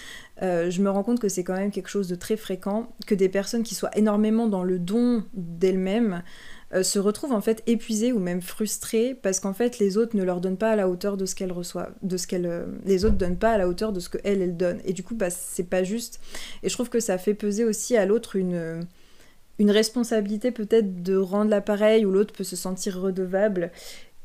euh, 0.43 0.71
je 0.71 0.83
me 0.83 0.91
rends 0.91 1.03
compte 1.03 1.19
que 1.19 1.29
c'est 1.29 1.43
quand 1.43 1.57
même 1.57 1.73
quelque 1.73 1.89
chose 1.89 2.07
de 2.07 2.15
très 2.15 2.37
fréquent, 2.37 2.93
que 3.07 3.15
des 3.15 3.29
personnes 3.29 3.65
qui 3.65 3.75
soient 3.75 3.97
énormément 3.97 4.47
dans 4.47 4.63
le 4.63 4.79
don 4.79 5.25
d'elles-mêmes 5.35 6.23
euh, 6.75 6.85
se 6.85 7.01
retrouvent 7.01 7.33
en 7.33 7.41
fait 7.41 7.65
épuisées 7.67 8.13
ou 8.13 8.21
même 8.21 8.43
frustrées 8.43 9.19
parce 9.21 9.41
qu'en 9.41 9.55
fait 9.55 9.79
les 9.79 9.97
autres 9.97 10.17
ne 10.17 10.23
leur 10.23 10.41
donnent 10.41 10.59
pas 10.59 10.71
à 10.71 10.77
la 10.77 10.89
hauteur 10.89 11.17
de 11.17 11.27
ce 11.27 11.35
qu'elles 11.35 11.51
reçoivent, 11.51 11.95
de 12.03 12.17
ce 12.17 12.29
qu'elles, 12.29 12.67
les 12.85 13.05
autres 13.05 13.17
donnent 13.17 13.39
pas 13.39 13.53
à 13.53 13.59
la 13.59 13.67
hauteur 13.67 13.93
de 13.93 13.99
ce 13.99 14.11
que 14.11 14.19
elles 14.23 14.43
elles 14.43 14.57
donnent. 14.57 14.81
Et 14.85 14.93
du 14.93 15.03
coup, 15.03 15.17
bah 15.17 15.31
c'est 15.31 15.65
pas 15.65 15.83
juste. 15.83 16.21
Et 16.63 16.69
je 16.69 16.75
trouve 16.75 16.89
que 16.89 17.01
ça 17.01 17.19
fait 17.19 17.35
peser 17.35 17.65
aussi 17.65 17.97
à 17.97 18.07
l'autre 18.07 18.37
une 18.37 18.87
une 19.59 19.71
responsabilité 19.71 20.51
peut-être 20.51 21.03
de 21.03 21.17
rendre 21.17 21.51
l'appareil 21.51 22.07
où 22.07 22.11
l'autre 22.11 22.35
peut 22.35 22.45
se 22.45 22.57
sentir 22.57 23.01
redevable. 23.01 23.71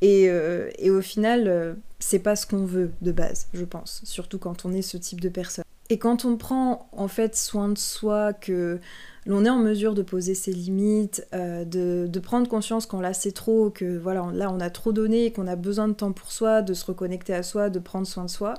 Et, 0.02 0.30
euh, 0.30 0.70
et 0.80 0.92
au 0.92 1.02
final, 1.02 1.78
c'est 2.00 2.20
pas 2.20 2.36
ce 2.36 2.46
qu'on 2.46 2.66
veut 2.66 2.92
de 3.02 3.12
base, 3.12 3.48
je 3.54 3.64
pense, 3.64 4.02
surtout 4.04 4.38
quand 4.38 4.66
on 4.66 4.74
est 4.74 4.82
ce 4.82 4.98
type 4.98 5.22
de 5.22 5.30
personne. 5.30 5.64
Et 5.90 6.00
quand 6.00 6.26
on 6.26 6.38
prend 6.38 6.88
en 6.92 7.08
fait 7.08 7.36
soin 7.36 7.70
de 7.70 7.78
soi, 7.78 8.34
que 8.34 8.80
l'on 9.26 9.46
est 9.46 9.50
en 9.50 9.60
mesure 9.60 9.94
de 9.94 10.02
poser 10.02 10.34
ses 10.34 10.52
limites, 10.52 11.28
euh, 11.34 11.66
de, 11.66 12.20
prendre 12.20 12.48
conscience 12.48 12.86
qu'on 12.86 13.02
là 13.02 13.14
c'est 13.14 13.32
trop, 13.32 13.70
que 13.70 13.98
voilà, 13.98 14.26
là 14.34 14.50
on 14.52 14.60
a 14.60 14.70
trop 14.70 14.94
donné, 14.94 15.32
qu'on 15.32 15.46
a 15.46 15.56
besoin 15.56 15.88
de 15.88 15.94
temps 15.94 16.14
pour 16.14 16.32
soi, 16.32 16.62
de 16.62 16.74
se 16.74 16.86
reconnecter 16.86 17.34
à 17.34 17.44
soi, 17.44 17.70
de 17.70 17.80
prendre 17.80 18.08
soin 18.08 18.26
de 18.26 18.30
soi, 18.30 18.56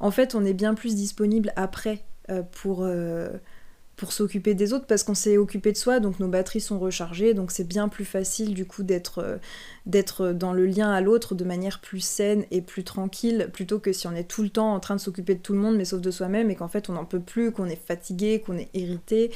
en 0.00 0.10
fait 0.10 0.34
on 0.34 0.44
est 0.44 0.52
bien 0.52 0.74
plus 0.74 0.94
disponible 0.94 1.52
après 1.56 2.04
euh, 2.30 2.42
pour, 2.42 2.82
euh, 2.82 3.30
pour 4.00 4.14
s'occuper 4.14 4.54
des 4.54 4.72
autres 4.72 4.86
parce 4.86 5.02
qu'on 5.02 5.14
s'est 5.14 5.36
occupé 5.36 5.72
de 5.72 5.76
soi, 5.76 6.00
donc 6.00 6.20
nos 6.20 6.26
batteries 6.26 6.62
sont 6.62 6.78
rechargées, 6.78 7.34
donc 7.34 7.50
c'est 7.50 7.68
bien 7.68 7.86
plus 7.90 8.06
facile 8.06 8.54
du 8.54 8.64
coup 8.64 8.82
d'être 8.82 9.18
euh, 9.18 9.36
d'être 9.84 10.32
dans 10.32 10.54
le 10.54 10.64
lien 10.64 10.90
à 10.90 11.02
l'autre 11.02 11.34
de 11.34 11.44
manière 11.44 11.82
plus 11.82 12.00
saine 12.00 12.46
et 12.50 12.62
plus 12.62 12.82
tranquille, 12.82 13.50
plutôt 13.52 13.78
que 13.78 13.92
si 13.92 14.06
on 14.06 14.12
est 14.12 14.24
tout 14.24 14.42
le 14.42 14.48
temps 14.48 14.72
en 14.72 14.80
train 14.80 14.96
de 14.96 15.00
s'occuper 15.00 15.34
de 15.34 15.40
tout 15.40 15.52
le 15.52 15.58
monde, 15.58 15.76
mais 15.76 15.84
sauf 15.84 16.00
de 16.00 16.10
soi-même, 16.10 16.50
et 16.50 16.54
qu'en 16.54 16.68
fait 16.68 16.88
on 16.88 16.94
n'en 16.94 17.04
peut 17.04 17.20
plus, 17.20 17.52
qu'on 17.52 17.66
est 17.66 17.76
fatigué, 17.76 18.40
qu'on 18.40 18.56
est 18.56 18.70
irrité. 18.72 19.32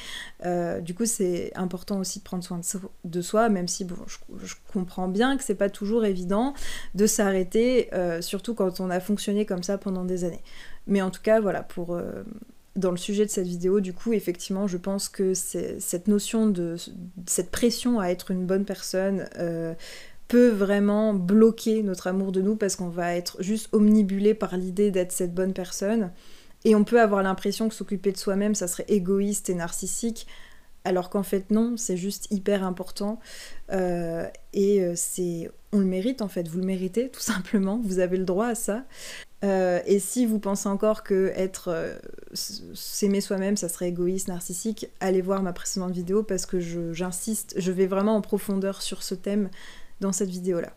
Euh, 0.46 0.80
du 0.80 0.94
coup 0.94 1.04
c'est 1.04 1.52
important 1.56 1.98
aussi 1.98 2.20
de 2.20 2.24
prendre 2.24 2.42
soin 2.42 2.58
de, 3.04 3.20
soi, 3.20 3.50
même 3.50 3.68
si 3.68 3.84
bon, 3.84 3.96
je, 4.06 4.54
comprends 4.72 5.08
bien 5.08 5.36
que 5.36 5.44
c'est 5.44 5.54
pas 5.56 5.68
toujours 5.68 6.06
évident 6.06 6.54
de 6.94 7.06
s'arrêter, 7.06 7.92
euh, 7.92 8.22
surtout 8.22 8.54
quand 8.54 8.80
on 8.80 8.88
a 8.88 8.98
fonctionné 8.98 9.44
comme 9.44 9.62
ça 9.62 9.76
pendant 9.76 10.06
des 10.06 10.24
années. 10.24 10.42
Mais 10.86 11.02
en 11.02 11.10
tout 11.10 11.22
cas, 11.22 11.40
voilà, 11.40 11.62
pour, 11.62 11.98
dans 12.76 12.90
le 12.90 12.96
sujet 12.96 13.24
de 13.24 13.30
cette 13.30 13.46
vidéo, 13.46 13.80
du 13.80 13.92
coup, 13.92 14.12
effectivement, 14.12 14.66
je 14.66 14.76
pense 14.76 15.08
que 15.08 15.32
cette 15.34 16.08
notion 16.08 16.48
de 16.48 16.76
cette 17.26 17.50
pression 17.50 18.00
à 18.00 18.08
être 18.08 18.30
une 18.32 18.46
bonne 18.46 18.64
personne 18.64 19.28
euh, 19.38 19.74
peut 20.26 20.48
vraiment 20.48 21.14
bloquer 21.14 21.82
notre 21.82 22.08
amour 22.08 22.32
de 22.32 22.40
nous 22.40 22.56
parce 22.56 22.74
qu'on 22.74 22.88
va 22.88 23.14
être 23.14 23.40
juste 23.40 23.68
omnibulé 23.72 24.34
par 24.34 24.56
l'idée 24.56 24.90
d'être 24.90 25.12
cette 25.12 25.34
bonne 25.34 25.52
personne. 25.52 26.10
Et 26.64 26.74
on 26.74 26.82
peut 26.82 27.00
avoir 27.00 27.22
l'impression 27.22 27.68
que 27.68 27.74
s'occuper 27.74 28.10
de 28.10 28.16
soi-même, 28.16 28.54
ça 28.54 28.66
serait 28.66 28.86
égoïste 28.88 29.50
et 29.50 29.54
narcissique, 29.54 30.26
alors 30.84 31.10
qu'en 31.10 31.22
fait 31.22 31.50
non, 31.50 31.76
c'est 31.76 31.96
juste 31.96 32.26
hyper 32.30 32.64
important. 32.64 33.20
Euh, 33.70 34.26
et 34.52 34.82
euh, 34.82 34.94
c'est, 34.96 35.50
on 35.72 35.78
le 35.78 35.84
mérite 35.84 36.22
en 36.22 36.28
fait, 36.28 36.48
vous 36.48 36.58
le 36.58 36.66
méritez 36.66 37.08
tout 37.10 37.20
simplement, 37.20 37.80
vous 37.84 37.98
avez 37.98 38.16
le 38.16 38.24
droit 38.24 38.46
à 38.46 38.54
ça. 38.54 38.84
Euh, 39.44 39.80
et 39.84 39.98
si 39.98 40.24
vous 40.26 40.38
pensez 40.38 40.68
encore 40.68 41.02
que 41.02 41.32
être 41.36 41.68
euh, 41.68 41.94
s'aimer 42.32 43.20
soi-même, 43.20 43.56
ça 43.56 43.68
serait 43.68 43.88
égoïste, 43.88 44.28
narcissique, 44.28 44.88
allez 45.00 45.20
voir 45.20 45.42
ma 45.42 45.52
précédente 45.52 45.92
vidéo 45.92 46.22
parce 46.22 46.46
que 46.46 46.60
j'insiste, 46.92 47.54
je, 47.58 47.72
vais 47.72 47.86
vraiment 47.86 48.16
en 48.16 48.20
profondeur 48.22 48.80
sur 48.80 49.02
ce 49.02 49.14
thème 49.14 49.50
dans 50.00 50.12
cette 50.12 50.30
vidéo-là. 50.30 50.72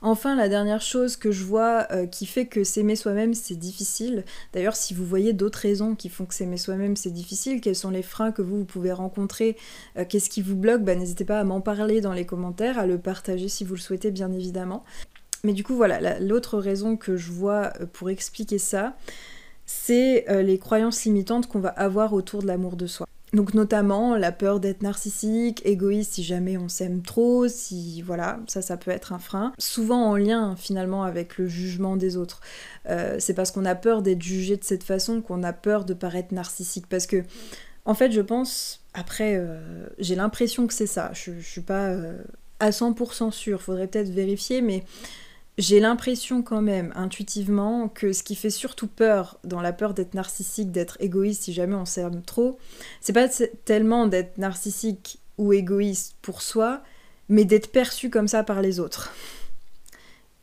Enfin, 0.00 0.36
la 0.36 0.48
dernière 0.48 0.80
chose 0.80 1.16
que 1.16 1.32
je 1.32 1.42
vois 1.42 1.88
euh, 1.90 2.06
qui 2.06 2.26
fait 2.26 2.46
que 2.46 2.62
s'aimer 2.62 2.94
soi-même 2.94 3.34
c'est 3.34 3.56
difficile, 3.56 4.24
d'ailleurs 4.52 4.76
si 4.76 4.94
vous 4.94 5.04
voyez 5.04 5.32
d'autres 5.32 5.58
raisons 5.58 5.96
qui 5.96 6.08
font 6.08 6.24
que 6.24 6.34
s'aimer 6.34 6.56
soi-même 6.56 6.94
c'est 6.94 7.10
difficile, 7.10 7.60
quels 7.60 7.74
sont 7.74 7.90
les 7.90 8.04
freins 8.04 8.30
que 8.30 8.40
vous, 8.40 8.58
vous 8.58 8.64
pouvez 8.64 8.92
rencontrer, 8.92 9.56
qu'est-ce 10.08 10.30
qui 10.30 10.40
vous 10.40 10.54
bloque, 10.54 10.84
bah, 10.84 10.94
n'hésitez 10.94 11.24
pas 11.24 11.40
à 11.40 11.44
m'en 11.44 11.60
parler 11.60 12.00
dans 12.00 12.12
les 12.12 12.26
commentaires, 12.26 12.78
à 12.78 12.86
le 12.86 12.98
partager 12.98 13.48
si 13.48 13.64
vous 13.64 13.74
le 13.74 13.80
souhaitez 13.80 14.12
bien 14.12 14.30
évidemment. 14.30 14.84
Mais 15.44 15.52
du 15.52 15.64
coup, 15.64 15.74
voilà, 15.74 16.18
l'autre 16.20 16.58
raison 16.58 16.96
que 16.96 17.16
je 17.16 17.30
vois 17.30 17.72
euh, 17.80 17.86
pour 17.92 18.10
expliquer 18.10 18.58
ça, 18.58 18.96
c'est 19.66 20.28
euh, 20.30 20.42
les 20.42 20.58
croyances 20.58 21.04
limitantes 21.04 21.46
qu'on 21.46 21.60
va 21.60 21.68
avoir 21.68 22.12
autour 22.12 22.42
de 22.42 22.46
l'amour 22.46 22.76
de 22.76 22.86
soi. 22.86 23.06
Donc 23.34 23.52
notamment 23.52 24.16
la 24.16 24.32
peur 24.32 24.58
d'être 24.58 24.80
narcissique, 24.80 25.60
égoïste 25.66 26.14
si 26.14 26.22
jamais 26.22 26.56
on 26.56 26.70
s'aime 26.70 27.02
trop, 27.02 27.46
si 27.46 28.00
voilà, 28.00 28.40
ça 28.46 28.62
ça 28.62 28.78
peut 28.78 28.90
être 28.90 29.12
un 29.12 29.18
frein. 29.18 29.52
Souvent 29.58 30.06
en 30.06 30.16
lien 30.16 30.56
finalement 30.56 31.02
avec 31.02 31.36
le 31.36 31.46
jugement 31.46 31.98
des 31.98 32.16
autres. 32.16 32.40
Euh, 32.88 33.16
c'est 33.18 33.34
parce 33.34 33.50
qu'on 33.50 33.66
a 33.66 33.74
peur 33.74 34.00
d'être 34.00 34.22
jugé 34.22 34.56
de 34.56 34.64
cette 34.64 34.82
façon 34.82 35.20
qu'on 35.20 35.42
a 35.42 35.52
peur 35.52 35.84
de 35.84 35.92
paraître 35.92 36.32
narcissique. 36.32 36.86
Parce 36.88 37.06
que 37.06 37.22
en 37.84 37.92
fait 37.92 38.12
je 38.12 38.22
pense, 38.22 38.80
après 38.94 39.38
j'ai 39.98 40.14
l'impression 40.14 40.66
que 40.66 40.72
c'est 40.72 40.86
ça, 40.86 41.10
je, 41.12 41.32
je, 41.38 41.46
suis 41.46 41.60
pas 41.60 41.94
à 42.60 42.70
100% 42.70 43.30
sûre, 43.30 43.60
faudrait 43.60 43.88
peut-être 43.88 44.08
vérifier, 44.08 44.62
mais 44.62 44.84
j'ai 45.58 45.80
l'impression 45.80 46.40
quand 46.42 46.62
même 46.62 46.92
intuitivement 46.94 47.88
que 47.88 48.12
ce 48.12 48.22
qui 48.22 48.36
fait 48.36 48.48
surtout 48.48 48.86
peur 48.86 49.40
dans 49.42 49.60
la 49.60 49.72
peur 49.72 49.92
d'être 49.92 50.14
narcissique, 50.14 50.70
d'être 50.70 50.96
égoïste 51.00 51.42
si 51.42 51.52
jamais 51.52 51.74
on 51.74 51.84
s'aime 51.84 52.22
trop, 52.22 52.58
c'est 53.00 53.12
pas 53.12 53.28
tellement 53.64 54.06
d'être 54.06 54.38
narcissique 54.38 55.18
ou 55.36 55.52
égoïste 55.52 56.14
pour 56.22 56.42
soi, 56.42 56.80
mais 57.28 57.44
d'être 57.44 57.72
perçu 57.72 58.08
comme 58.08 58.28
ça 58.28 58.44
par 58.44 58.62
les 58.62 58.78
autres. 58.78 59.12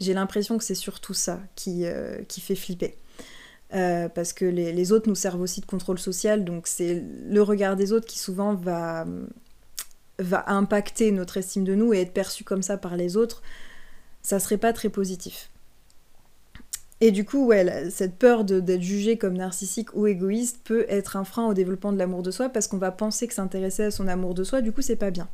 J'ai 0.01 0.13
l'impression 0.13 0.57
que 0.57 0.65
c'est 0.65 0.75
surtout 0.75 1.13
ça 1.13 1.39
qui, 1.55 1.85
euh, 1.85 2.17
fait 2.29 2.55
flipper. 2.55 2.97
Euh, 3.73 4.09
parce 4.09 4.33
que 4.33 4.43
les, 4.43 4.91
autres 4.91 5.07
nous 5.07 5.15
servent 5.15 5.41
aussi 5.41 5.61
de 5.61 5.65
contrôle 5.65 5.97
social, 5.97 6.43
donc 6.43 6.67
c'est 6.67 7.01
le 7.27 7.41
regard 7.41 7.77
des 7.77 7.93
autres 7.93 8.05
qui 8.05 8.19
souvent 8.19 8.53
va 8.53 9.05
impacter 10.47 11.11
notre 11.11 11.37
estime 11.37 11.63
de 11.63 11.73
nous 11.73 11.93
et 11.93 12.01
être 12.01 12.13
perçu 12.13 12.43
comme 12.43 12.61
ça 12.61 12.77
par 12.77 12.97
les 12.97 13.15
autres 13.15 13.41
ça 14.25 14.39
serait 14.39 14.57
pas 14.57 14.73
très 14.73 14.89
positif. 14.89 15.51
Et 16.99 17.11
du 17.11 17.25
coup, 17.25 17.45
ouais, 17.45 17.91
cette 17.91 18.15
peur 18.15 18.43
d'être 18.43 18.81
jugé 18.81 19.17
comme 19.17 19.35
narcissique 19.35 19.95
ou 19.95 20.07
égoïste 20.07 20.61
peut 20.63 20.85
être 20.89 21.15
un 21.15 21.23
frein 21.23 21.45
au 21.47 21.53
développement 21.53 21.91
de 21.91 21.99
l'amour 21.99 22.23
de 22.23 22.31
soi 22.31 22.49
parce 22.49 22.67
qu'on 22.67 22.79
va 22.79 22.91
penser 22.91 23.27
que 23.27 23.35
s'intéresser 23.35 23.83
à 23.83 23.91
son 23.91 24.07
amour 24.07 24.33
de 24.33 24.43
soi, 24.43 24.61
du 24.61 24.71
coup, 24.71 24.81
c'est 24.81 24.95
pas 24.95 25.11
bien. 25.11 25.27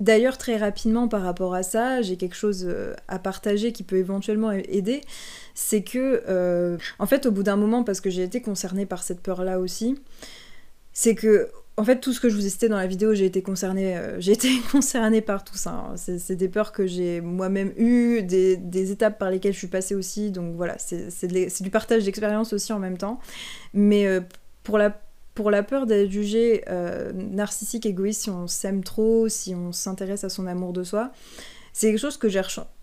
D'ailleurs, 0.00 0.38
très 0.38 0.56
rapidement 0.56 1.08
par 1.08 1.22
rapport 1.22 1.54
à 1.54 1.62
ça, 1.62 2.00
j'ai 2.00 2.16
quelque 2.16 2.34
chose 2.34 2.64
euh, 2.66 2.94
à 3.06 3.18
partager 3.18 3.72
qui 3.72 3.82
peut 3.82 3.96
éventuellement 3.96 4.50
aider. 4.52 5.02
C'est 5.54 5.82
que, 5.82 6.22
euh, 6.26 6.78
en 6.98 7.06
fait, 7.06 7.26
au 7.26 7.32
bout 7.32 7.42
d'un 7.42 7.56
moment, 7.56 7.84
parce 7.84 8.00
que 8.00 8.08
j'ai 8.08 8.22
été 8.22 8.40
concernée 8.40 8.86
par 8.86 9.02
cette 9.02 9.20
peur-là 9.20 9.58
aussi, 9.58 10.00
c'est 10.94 11.14
que 11.14 11.50
en 11.78 11.84
fait, 11.84 12.00
tout 12.00 12.12
ce 12.12 12.20
que 12.20 12.28
je 12.28 12.34
vous 12.34 12.44
ai 12.44 12.50
cité 12.50 12.68
dans 12.68 12.76
la 12.76 12.86
vidéo, 12.86 13.14
j'ai 13.14 13.24
été 13.24 13.42
concernée, 13.42 13.96
euh, 13.96 14.16
j'ai 14.20 14.32
été 14.32 14.50
concernée 14.70 15.22
par 15.22 15.44
tout 15.44 15.56
ça. 15.56 15.70
Hein. 15.70 15.94
C'est 15.96 16.36
des 16.36 16.48
peurs 16.48 16.72
que 16.72 16.86
j'ai 16.86 17.20
moi-même 17.20 17.72
eues, 17.76 18.22
des, 18.22 18.92
étapes 18.92 19.18
par 19.18 19.30
lesquelles 19.30 19.54
je 19.54 19.58
suis 19.58 19.68
passée 19.68 19.94
aussi. 19.94 20.30
Donc 20.30 20.54
voilà, 20.54 20.76
c'est 20.78 21.62
du 21.62 21.70
partage 21.70 22.04
d'expérience 22.04 22.52
aussi 22.52 22.72
en 22.72 22.78
même 22.78 22.98
temps. 22.98 23.20
Mais 23.72 24.06
euh, 24.06 24.20
pour, 24.64 24.78
la, 24.78 24.92
peur 25.62 25.86
d'être 25.86 26.10
jugé 26.10 26.62
euh, 26.68 27.12
narcissique, 27.14 27.86
égoïste, 27.86 28.22
si 28.22 28.30
on 28.30 28.46
s'aime 28.46 28.84
trop, 28.84 29.28
si 29.28 29.54
on 29.54 29.72
s'intéresse 29.72 30.24
à 30.24 30.28
son 30.28 30.46
amour 30.46 30.74
de 30.74 30.84
soi, 30.84 31.10
c'est 31.72 31.88
quelque 31.88 32.00
chose 32.00 32.18
que 32.18 32.28
j'ai 32.28 32.42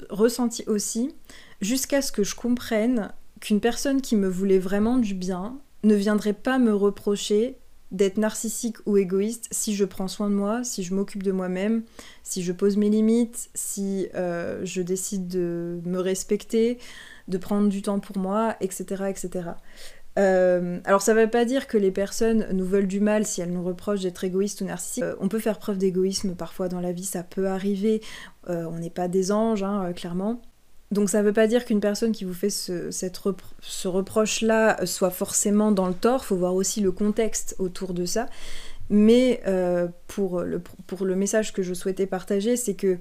ressenti 0.09 0.63
aussi, 0.65 1.13
jusqu'à 1.61 2.01
ce 2.01 2.11
que 2.11 2.23
je 2.23 2.33
comprenne 2.33 3.11
qu'une 3.39 3.59
personne 3.59 4.01
qui 4.01 4.15
me 4.15 4.27
voulait 4.27 4.57
vraiment 4.57 4.97
du 4.97 5.13
bien 5.13 5.59
ne 5.83 5.93
viendrait 5.93 6.33
pas 6.33 6.57
me 6.57 6.73
reprocher 6.73 7.58
d'être 7.91 8.17
narcissique 8.17 8.77
ou 8.85 8.97
égoïste 8.97 9.47
si 9.51 9.75
je 9.75 9.85
prends 9.85 10.07
soin 10.07 10.29
de 10.29 10.35
moi, 10.35 10.63
si 10.63 10.83
je 10.83 10.93
m'occupe 10.93 11.23
de 11.23 11.31
moi-même, 11.31 11.83
si 12.23 12.43
je 12.43 12.51
pose 12.51 12.77
mes 12.77 12.89
limites, 12.89 13.49
si 13.53 14.07
euh, 14.15 14.63
je 14.63 14.81
décide 14.81 15.27
de 15.27 15.79
me 15.85 15.99
respecter, 15.99 16.77
de 17.27 17.37
prendre 17.37 17.69
du 17.69 17.81
temps 17.81 17.99
pour 17.99 18.17
moi, 18.17 18.55
etc. 18.61 19.05
etc. 19.09 19.49
Euh, 20.17 20.79
alors 20.85 21.01
ça 21.01 21.13
ne 21.13 21.21
veut 21.21 21.29
pas 21.29 21.45
dire 21.45 21.67
que 21.67 21.77
les 21.77 21.91
personnes 21.91 22.47
nous 22.51 22.65
veulent 22.65 22.87
du 22.87 22.99
mal 22.99 23.25
si 23.25 23.41
elles 23.41 23.53
nous 23.53 23.63
reprochent 23.63 24.01
d'être 24.01 24.23
égoïstes 24.23 24.61
ou 24.61 24.65
narcissiques. 24.65 25.03
Euh, 25.03 25.15
on 25.19 25.27
peut 25.27 25.39
faire 25.39 25.57
preuve 25.59 25.77
d'égoïsme 25.77 26.35
parfois 26.35 26.67
dans 26.67 26.81
la 26.81 26.91
vie, 26.91 27.05
ça 27.05 27.23
peut 27.23 27.47
arriver. 27.47 28.01
on 28.47 28.79
n'est 28.79 28.89
pas 28.89 29.07
des 29.07 29.31
anges, 29.31 29.63
hein, 29.63 29.93
clairement. 29.93 30.41
Donc 30.91 31.09
ça 31.09 31.19
ne 31.19 31.23
veut 31.23 31.33
pas 31.33 31.47
dire 31.47 31.65
qu'une 31.65 31.79
personne 31.79 32.11
qui 32.11 32.23
vous 32.25 32.33
fait 32.33 32.49
ce, 32.49 33.87
reproche-là 33.87 34.85
soit 34.85 35.11
forcément 35.11 35.71
dans 35.71 35.87
le 35.87 35.93
tort, 35.93 36.25
faut 36.25 36.35
voir 36.35 36.55
aussi 36.55 36.81
le 36.81 36.91
contexte 36.91 37.55
autour 37.59 37.93
de 37.93 38.05
ça. 38.05 38.27
Mais 38.89 39.41
euh, 39.45 39.87
pour, 40.07 40.41
le, 40.41 41.15
message 41.15 41.53
que 41.53 41.61
je 41.61 41.75
souhaitais 41.75 42.07
partager, 42.07 42.57
c'est 42.57 42.73
que, 42.73 42.97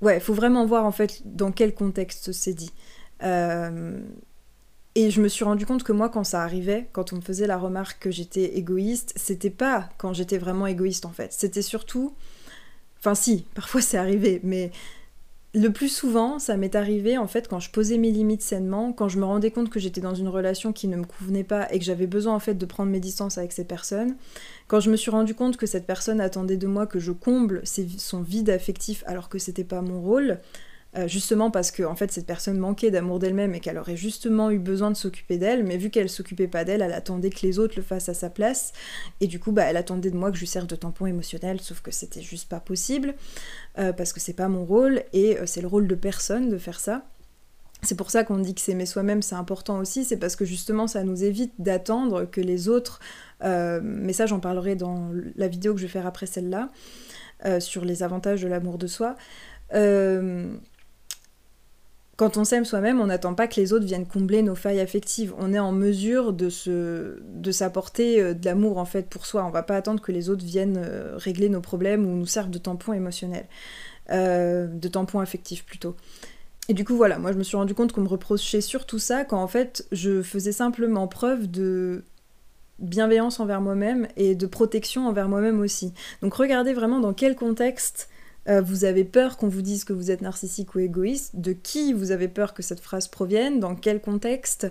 ouais, 0.00 0.18
faut 0.18 0.32
vraiment 0.32 0.64
voir 0.64 0.86
en 0.86 0.92
fait 0.92 1.20
dans 1.26 1.52
quel 1.52 1.74
contexte 1.74 2.32
c'est 2.32 2.54
dit. 2.54 2.72
Euh, 3.22 3.98
et 4.94 5.10
je 5.10 5.20
me 5.20 5.28
suis 5.28 5.44
rendu 5.44 5.66
compte 5.66 5.82
que 5.82 5.92
moi, 5.92 6.08
quand 6.08 6.24
ça 6.24 6.42
arrivait, 6.42 6.88
quand 6.92 7.12
on 7.12 7.16
me 7.16 7.20
faisait 7.20 7.46
la 7.46 7.58
remarque 7.58 7.98
que 7.98 8.10
j'étais 8.10 8.56
égoïste, 8.56 9.12
c'était 9.16 9.50
pas 9.50 9.90
quand 9.98 10.14
j'étais 10.14 10.38
vraiment 10.38 10.66
égoïste 10.66 11.04
en 11.04 11.12
fait. 11.12 11.34
C'était 11.34 11.62
surtout. 11.62 12.14
Enfin, 12.98 13.14
si, 13.14 13.44
parfois 13.54 13.82
c'est 13.82 13.98
arrivé, 13.98 14.40
mais 14.42 14.70
le 15.54 15.68
plus 15.68 15.88
souvent, 15.88 16.40
ça 16.40 16.56
m'est 16.56 16.74
arrivé 16.74 17.16
en 17.16 17.28
fait 17.28 17.46
quand 17.46 17.60
je 17.60 17.70
posais 17.70 17.96
mes 17.96 18.10
limites 18.10 18.42
sainement, 18.42 18.92
quand 18.92 19.08
je 19.08 19.18
me 19.18 19.24
rendais 19.24 19.52
compte 19.52 19.70
que 19.70 19.78
j'étais 19.78 20.00
dans 20.00 20.14
une 20.14 20.26
relation 20.26 20.72
qui 20.72 20.88
ne 20.88 20.96
me 20.96 21.04
convenait 21.04 21.44
pas 21.44 21.72
et 21.72 21.78
que 21.78 21.84
j'avais 21.84 22.08
besoin 22.08 22.34
en 22.34 22.40
fait 22.40 22.54
de 22.54 22.66
prendre 22.66 22.90
mes 22.90 22.98
distances 22.98 23.38
avec 23.38 23.52
ces 23.52 23.64
personnes, 23.64 24.16
quand 24.66 24.80
je 24.80 24.90
me 24.90 24.96
suis 24.96 25.12
rendu 25.12 25.34
compte 25.34 25.56
que 25.56 25.66
cette 25.66 25.86
personne 25.86 26.20
attendait 26.20 26.56
de 26.56 26.66
moi 26.66 26.88
que 26.88 26.98
je 26.98 27.12
comble 27.12 27.62
son 27.64 28.22
vide 28.22 28.50
affectif 28.50 29.04
alors 29.06 29.28
que 29.28 29.38
c'était 29.38 29.64
pas 29.64 29.80
mon 29.80 30.00
rôle, 30.00 30.40
euh, 30.96 31.08
justement 31.08 31.50
parce 31.50 31.72
que 31.72 31.82
en 31.82 31.96
fait 31.96 32.12
cette 32.12 32.26
personne 32.26 32.56
manquait 32.56 32.92
d'amour 32.92 33.18
d'elle-même 33.18 33.52
et 33.52 33.58
qu'elle 33.58 33.78
aurait 33.78 33.96
justement 33.96 34.52
eu 34.52 34.60
besoin 34.60 34.92
de 34.92 34.96
s'occuper 34.96 35.38
d'elle, 35.38 35.64
mais 35.64 35.76
vu 35.76 35.90
qu'elle 35.90 36.08
s'occupait 36.08 36.46
pas 36.46 36.64
d'elle, 36.64 36.82
elle 36.82 36.92
attendait 36.92 37.30
que 37.30 37.44
les 37.44 37.58
autres 37.58 37.74
le 37.76 37.82
fassent 37.82 38.08
à 38.08 38.14
sa 38.14 38.30
place, 38.30 38.72
et 39.20 39.26
du 39.26 39.40
coup 39.40 39.50
bah 39.50 39.64
elle 39.64 39.76
attendait 39.76 40.12
de 40.12 40.16
moi 40.16 40.30
que 40.30 40.36
je 40.36 40.40
lui 40.40 40.46
serve 40.46 40.68
de 40.68 40.76
tampon 40.76 41.06
émotionnel, 41.06 41.60
sauf 41.60 41.80
que 41.80 41.90
c'était 41.90 42.20
juste 42.20 42.48
pas 42.48 42.60
possible, 42.60 43.14
euh, 43.78 43.92
parce 43.92 44.12
que 44.12 44.20
c'est 44.20 44.34
pas 44.34 44.46
mon 44.46 44.64
rôle, 44.64 45.02
et 45.12 45.36
euh, 45.36 45.46
c'est 45.46 45.62
le 45.62 45.66
rôle 45.66 45.88
de 45.88 45.96
personne 45.96 46.48
de 46.48 46.58
faire 46.58 46.78
ça. 46.78 47.04
C'est 47.82 47.96
pour 47.96 48.12
ça 48.12 48.22
qu'on 48.22 48.38
dit 48.38 48.54
que 48.54 48.60
s'aimer 48.60 48.86
soi-même 48.86 49.20
c'est 49.20 49.34
important 49.34 49.80
aussi, 49.80 50.04
c'est 50.04 50.16
parce 50.16 50.36
que 50.36 50.44
justement 50.44 50.86
ça 50.86 51.02
nous 51.02 51.24
évite 51.24 51.54
d'attendre 51.58 52.24
que 52.24 52.40
les 52.40 52.68
autres, 52.68 53.00
mais 53.42 54.14
ça 54.14 54.24
j'en 54.24 54.40
parlerai 54.40 54.74
dans 54.74 55.10
la 55.36 55.48
vidéo 55.48 55.74
que 55.74 55.80
je 55.80 55.86
vais 55.86 55.92
faire 55.92 56.06
après 56.06 56.24
celle-là, 56.24 56.70
sur 57.58 57.84
les 57.84 58.02
avantages 58.02 58.40
de 58.40 58.48
l'amour 58.48 58.78
de 58.78 58.86
soi 58.86 59.16
quand 62.16 62.36
on 62.36 62.44
s'aime 62.44 62.64
soi-même, 62.64 63.00
on 63.00 63.06
n'attend 63.06 63.34
pas 63.34 63.48
que 63.48 63.60
les 63.60 63.72
autres 63.72 63.86
viennent 63.86 64.06
combler 64.06 64.42
nos 64.42 64.54
failles 64.54 64.80
affectives. 64.80 65.34
On 65.38 65.52
est 65.52 65.58
en 65.58 65.72
mesure 65.72 66.32
de 66.32 66.48
se, 66.48 67.18
de 67.20 67.50
s'apporter 67.50 68.20
euh, 68.20 68.34
de 68.34 68.44
l'amour 68.44 68.78
en 68.78 68.84
fait 68.84 69.08
pour 69.08 69.26
soi. 69.26 69.44
On 69.44 69.50
va 69.50 69.62
pas 69.62 69.76
attendre 69.76 70.00
que 70.00 70.12
les 70.12 70.30
autres 70.30 70.44
viennent 70.44 70.80
euh, 70.82 71.16
régler 71.16 71.48
nos 71.48 71.60
problèmes 71.60 72.06
ou 72.06 72.16
nous 72.16 72.26
servent 72.26 72.50
de 72.50 72.58
tampon 72.58 72.92
émotionnel, 72.92 73.46
euh, 74.10 74.66
de 74.68 74.88
tampon 74.88 75.20
affectif 75.20 75.64
plutôt. 75.64 75.96
Et 76.68 76.74
du 76.74 76.84
coup 76.84 76.96
voilà, 76.96 77.18
moi 77.18 77.32
je 77.32 77.38
me 77.38 77.42
suis 77.42 77.56
rendu 77.56 77.74
compte 77.74 77.92
qu'on 77.92 78.02
me 78.02 78.08
reprochait 78.08 78.60
surtout 78.60 78.98
ça 78.98 79.24
quand 79.24 79.42
en 79.42 79.48
fait 79.48 79.86
je 79.92 80.22
faisais 80.22 80.52
simplement 80.52 81.08
preuve 81.08 81.50
de 81.50 82.04
bienveillance 82.78 83.38
envers 83.40 83.60
moi-même 83.60 84.08
et 84.16 84.34
de 84.34 84.46
protection 84.46 85.06
envers 85.06 85.28
moi-même 85.28 85.60
aussi. 85.60 85.92
Donc 86.22 86.34
regardez 86.34 86.72
vraiment 86.72 87.00
dans 87.00 87.12
quel 87.12 87.34
contexte 87.34 88.08
euh, 88.48 88.60
vous 88.60 88.84
avez 88.84 89.04
peur 89.04 89.36
qu'on 89.36 89.48
vous 89.48 89.62
dise 89.62 89.84
que 89.84 89.92
vous 89.92 90.10
êtes 90.10 90.22
narcissique 90.22 90.74
ou 90.74 90.80
égoïste, 90.80 91.32
de 91.34 91.52
qui 91.52 91.92
vous 91.92 92.10
avez 92.10 92.28
peur 92.28 92.54
que 92.54 92.62
cette 92.62 92.80
phrase 92.80 93.08
provienne, 93.08 93.60
dans 93.60 93.74
quel 93.74 94.00
contexte? 94.00 94.66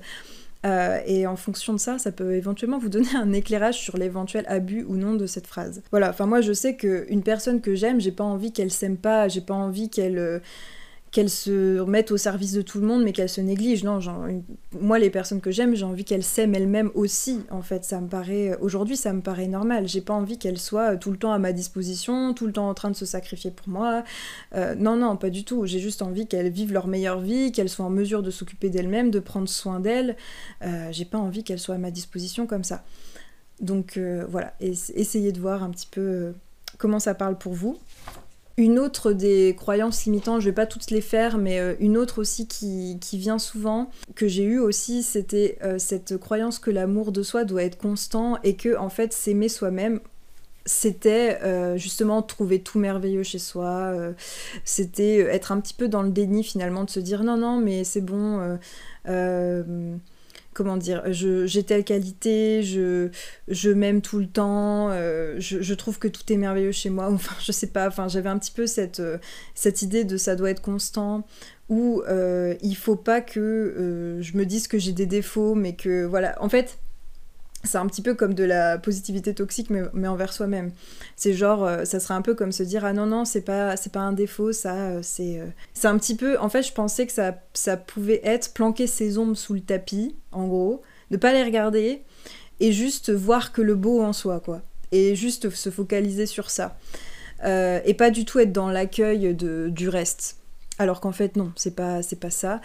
Euh, 0.65 0.99
et 1.05 1.27
en 1.27 1.35
fonction 1.35 1.73
de 1.73 1.77
ça, 1.77 1.97
ça 1.97 2.11
peut 2.11 2.35
éventuellement 2.35 2.79
vous 2.79 2.89
donner 2.89 3.15
un 3.15 3.33
éclairage 3.33 3.79
sur 3.79 3.97
l'éventuel 3.97 4.45
abus 4.47 4.85
ou 4.87 4.95
non 4.95 5.15
de 5.15 5.25
cette 5.25 5.47
phrase. 5.47 5.81
Voilà, 5.91 6.09
enfin 6.09 6.25
moi 6.25 6.41
je 6.41 6.53
sais 6.53 6.75
qu'une 6.75 7.23
personne 7.23 7.59
que 7.59 7.75
j'aime, 7.75 7.99
j'ai 7.99 8.11
pas 8.11 8.23
envie 8.23 8.53
qu'elle 8.53 8.71
s'aime 8.71 8.97
pas, 8.97 9.27
j'ai 9.27 9.41
pas 9.41 9.53
envie 9.53 9.89
qu'elle 9.89 10.17
euh, 10.17 10.39
qu'elle 11.13 11.29
se 11.29 11.85
mette 11.85 12.09
au 12.09 12.17
service 12.17 12.53
de 12.53 12.63
tout 12.63 12.79
le 12.79 12.87
monde, 12.87 13.03
mais 13.03 13.13
qu'elle 13.13 13.29
se 13.29 13.39
néglige. 13.39 13.83
Non, 13.83 13.99
moi, 14.81 14.97
les 14.97 15.11
personnes 15.11 15.41
que 15.41 15.51
j'aime, 15.51 15.75
j'ai 15.75 15.85
envie 15.85 16.05
qu'elles 16.05 16.23
s'aiment 16.23 16.55
elles-mêmes 16.55 16.89
aussi. 16.95 17.41
En 17.51 17.61
fait, 17.61 17.85
ça 17.85 18.01
me 18.01 18.07
paraît 18.07 18.57
aujourd'hui, 18.59 18.97
ça 18.97 19.13
me 19.13 19.21
paraît 19.21 19.47
normal. 19.47 19.87
J'ai 19.87 20.01
pas 20.01 20.15
envie 20.15 20.39
qu'elles 20.39 20.57
soient 20.57 20.97
tout 20.97 21.11
le 21.11 21.17
temps 21.17 21.31
à 21.31 21.37
ma 21.37 21.53
disposition, 21.53 22.33
tout 22.33 22.47
le 22.47 22.51
temps 22.51 22.67
en 22.67 22.73
train 22.73 22.89
de 22.89 22.95
se 22.95 23.05
sacrifier 23.05 23.51
pour 23.51 23.69
moi. 23.69 24.03
Euh, 24.55 24.73
non, 24.73 24.95
non, 24.95 25.15
pas 25.15 25.29
du 25.29 25.45
tout. 25.45 25.67
J'ai 25.67 25.79
juste 25.79 26.01
envie 26.01 26.25
qu'elles 26.25 26.49
vivent 26.49 26.73
leur 26.73 26.87
meilleure 26.87 27.19
vie, 27.19 27.51
qu'elles 27.51 27.69
soient 27.69 27.85
en 27.85 27.91
mesure 27.91 28.23
de 28.23 28.31
s'occuper 28.31 28.71
d'elles-mêmes, 28.71 29.11
de 29.11 29.19
prendre 29.19 29.47
soin 29.47 29.79
d'elles. 29.79 30.17
Euh, 30.63 30.87
j'ai 30.91 31.05
pas 31.05 31.19
envie 31.19 31.43
qu'elles 31.43 31.59
soient 31.59 31.75
à 31.75 31.77
ma 31.77 31.91
disposition 31.91 32.47
comme 32.47 32.63
ça. 32.63 32.83
Donc 33.61 33.97
euh, 33.97 34.25
voilà, 34.27 34.55
essayez 34.59 35.31
de 35.31 35.39
voir 35.39 35.61
un 35.61 35.69
petit 35.69 35.87
peu 35.91 36.33
comment 36.79 36.99
ça 36.99 37.13
parle 37.13 37.37
pour 37.37 37.53
vous. 37.53 37.77
Une 38.55 38.77
autre 38.77 39.13
des 39.13 39.55
croyances 39.57 40.05
limitantes, 40.05 40.41
je 40.41 40.45
vais 40.45 40.53
pas 40.53 40.67
toutes 40.67 40.91
les 40.91 41.01
faire, 41.01 41.39
mais 41.39 41.59
euh, 41.59 41.73
une 41.79 41.97
autre 41.97 42.19
aussi 42.21 42.47
qui, 42.47 42.99
vient 43.13 43.39
souvent, 43.39 43.89
que 44.13 44.27
j'ai 44.27 44.43
eu 44.43 44.59
aussi, 44.59 45.01
c'était 45.01 45.57
euh, 45.63 45.79
cette 45.79 46.17
croyance 46.17 46.59
que 46.59 46.69
l'amour 46.69 47.11
de 47.11 47.23
soi 47.23 47.45
doit 47.45 47.63
être 47.63 47.79
constant 47.79 48.37
et 48.43 48.55
que 48.55 48.77
en 48.77 48.89
fait 48.89 49.11
s'aimer 49.11 49.49
soi-même, 49.49 49.99
c'était 50.65 51.39
euh, 51.41 51.77
justement 51.77 52.21
trouver 52.21 52.59
tout 52.61 52.77
merveilleux 52.77 53.23
chez 53.23 53.39
soi, 53.39 53.91
c'était 54.63 55.17
être 55.19 55.51
un 55.51 55.59
petit 55.59 55.73
peu 55.73 55.87
dans 55.87 56.03
le 56.03 56.11
déni 56.11 56.43
finalement, 56.43 56.83
de 56.83 56.91
se 56.91 56.99
dire 56.99 57.23
non 57.23 57.37
non 57.37 57.59
mais 57.59 57.83
c'est 57.83 58.01
bon 58.01 58.57
comment 60.53 60.77
dire, 60.77 61.03
j'ai 61.11 61.63
telle 61.63 61.83
qualité, 61.83 62.63
je, 62.63 63.09
je 63.47 63.69
m'aime 63.69 64.01
tout 64.01 64.19
le 64.19 64.27
temps, 64.27 64.89
euh, 64.91 65.35
je, 65.39 65.73
trouve 65.73 65.99
que 65.99 66.07
tout 66.07 66.31
est 66.31 66.37
merveilleux 66.37 66.71
chez 66.71 66.89
moi, 66.89 67.09
enfin 67.11 67.35
je 67.41 67.51
sais 67.51 67.67
pas, 67.67 67.89
j'avais 68.07 68.29
un 68.29 68.37
petit 68.37 68.51
peu 68.51 68.67
cette, 68.67 68.99
euh, 68.99 69.17
cette 69.55 69.81
idée 69.81 70.03
de 70.03 70.17
ça 70.17 70.35
doit 70.35 70.51
être 70.51 70.61
constant, 70.61 71.25
ou 71.69 72.03
euh, 72.07 72.55
il 72.61 72.75
faut 72.75 72.95
pas 72.95 73.21
que 73.21 74.19
je 74.21 74.37
me 74.37 74.45
dise 74.45 74.67
que 74.67 74.77
j'ai 74.77 74.91
des 74.91 75.05
défauts, 75.05 75.55
mais 75.55 75.75
que 75.75 76.05
voilà, 76.05 76.35
en 76.41 76.49
fait 76.49 76.77
c'est 77.63 77.77
un 77.77 77.87
petit 77.87 78.01
peu 78.01 78.13
comme 78.13 78.33
de 78.33 78.43
la 78.43 78.77
positivité 78.77 79.33
toxique 79.33 79.69
mais, 79.69 80.07
envers 80.07 80.33
soi-même. 80.33 80.71
C'est 81.15 81.33
genre 81.33 81.63
euh, 81.63 81.85
ça 81.85 81.99
serait 81.99 82.13
un 82.13 82.21
peu 82.21 82.35
comme 82.35 82.51
se 82.51 82.63
dire 82.63 82.83
ah 82.83 82.93
non 82.93 83.05
non, 83.05 83.25
c'est 83.25 83.41
pas 83.41 83.77
c'est 83.77 83.91
pas 83.91 84.01
un 84.01 84.11
défaut 84.11 84.51
ça 84.51 84.75
euh, 84.75 84.99
c'est 85.01 85.39
euh, 85.39 85.45
c'est 85.73 85.87
un 85.87 85.97
petit 85.97 86.15
peu 86.15 86.37
en 86.39 86.49
fait, 86.49 86.63
je 86.63 86.73
pensais 86.73 87.07
que 87.07 87.13
ça 87.13 87.37
ça 87.53 87.77
pouvait 87.77 88.21
être 88.23 88.53
planquer 88.53 88.87
ses 88.87 89.17
ombres 89.17 89.37
sous 89.37 89.53
le 89.53 89.61
tapis 89.61 90.15
en 90.31 90.47
gros, 90.47 90.81
ne 91.11 91.17
pas 91.17 91.31
les 91.31 91.43
regarder 91.43 92.01
et 92.59 92.71
juste 92.71 93.11
voir 93.11 93.51
que 93.53 93.61
le 93.61 93.75
beau 93.75 94.01
en 94.01 94.13
soi 94.13 94.39
quoi 94.39 94.61
et 94.91 95.15
juste 95.15 95.49
se 95.49 95.69
focaliser 95.69 96.25
sur 96.25 96.49
ça. 96.49 96.77
et 97.43 97.95
pas 97.97 98.11
du 98.11 98.25
tout 98.25 98.39
être 98.39 98.51
dans 98.51 98.69
l'accueil 98.69 99.33
du 99.33 99.89
reste. 99.89 100.37
Alors 100.79 101.01
qu'en 101.01 101.11
fait 101.11 101.35
non, 101.35 101.51
c'est 101.55 101.75
pas 101.75 102.03
c'est 102.03 102.19
pas 102.19 102.29
ça. 102.29 102.61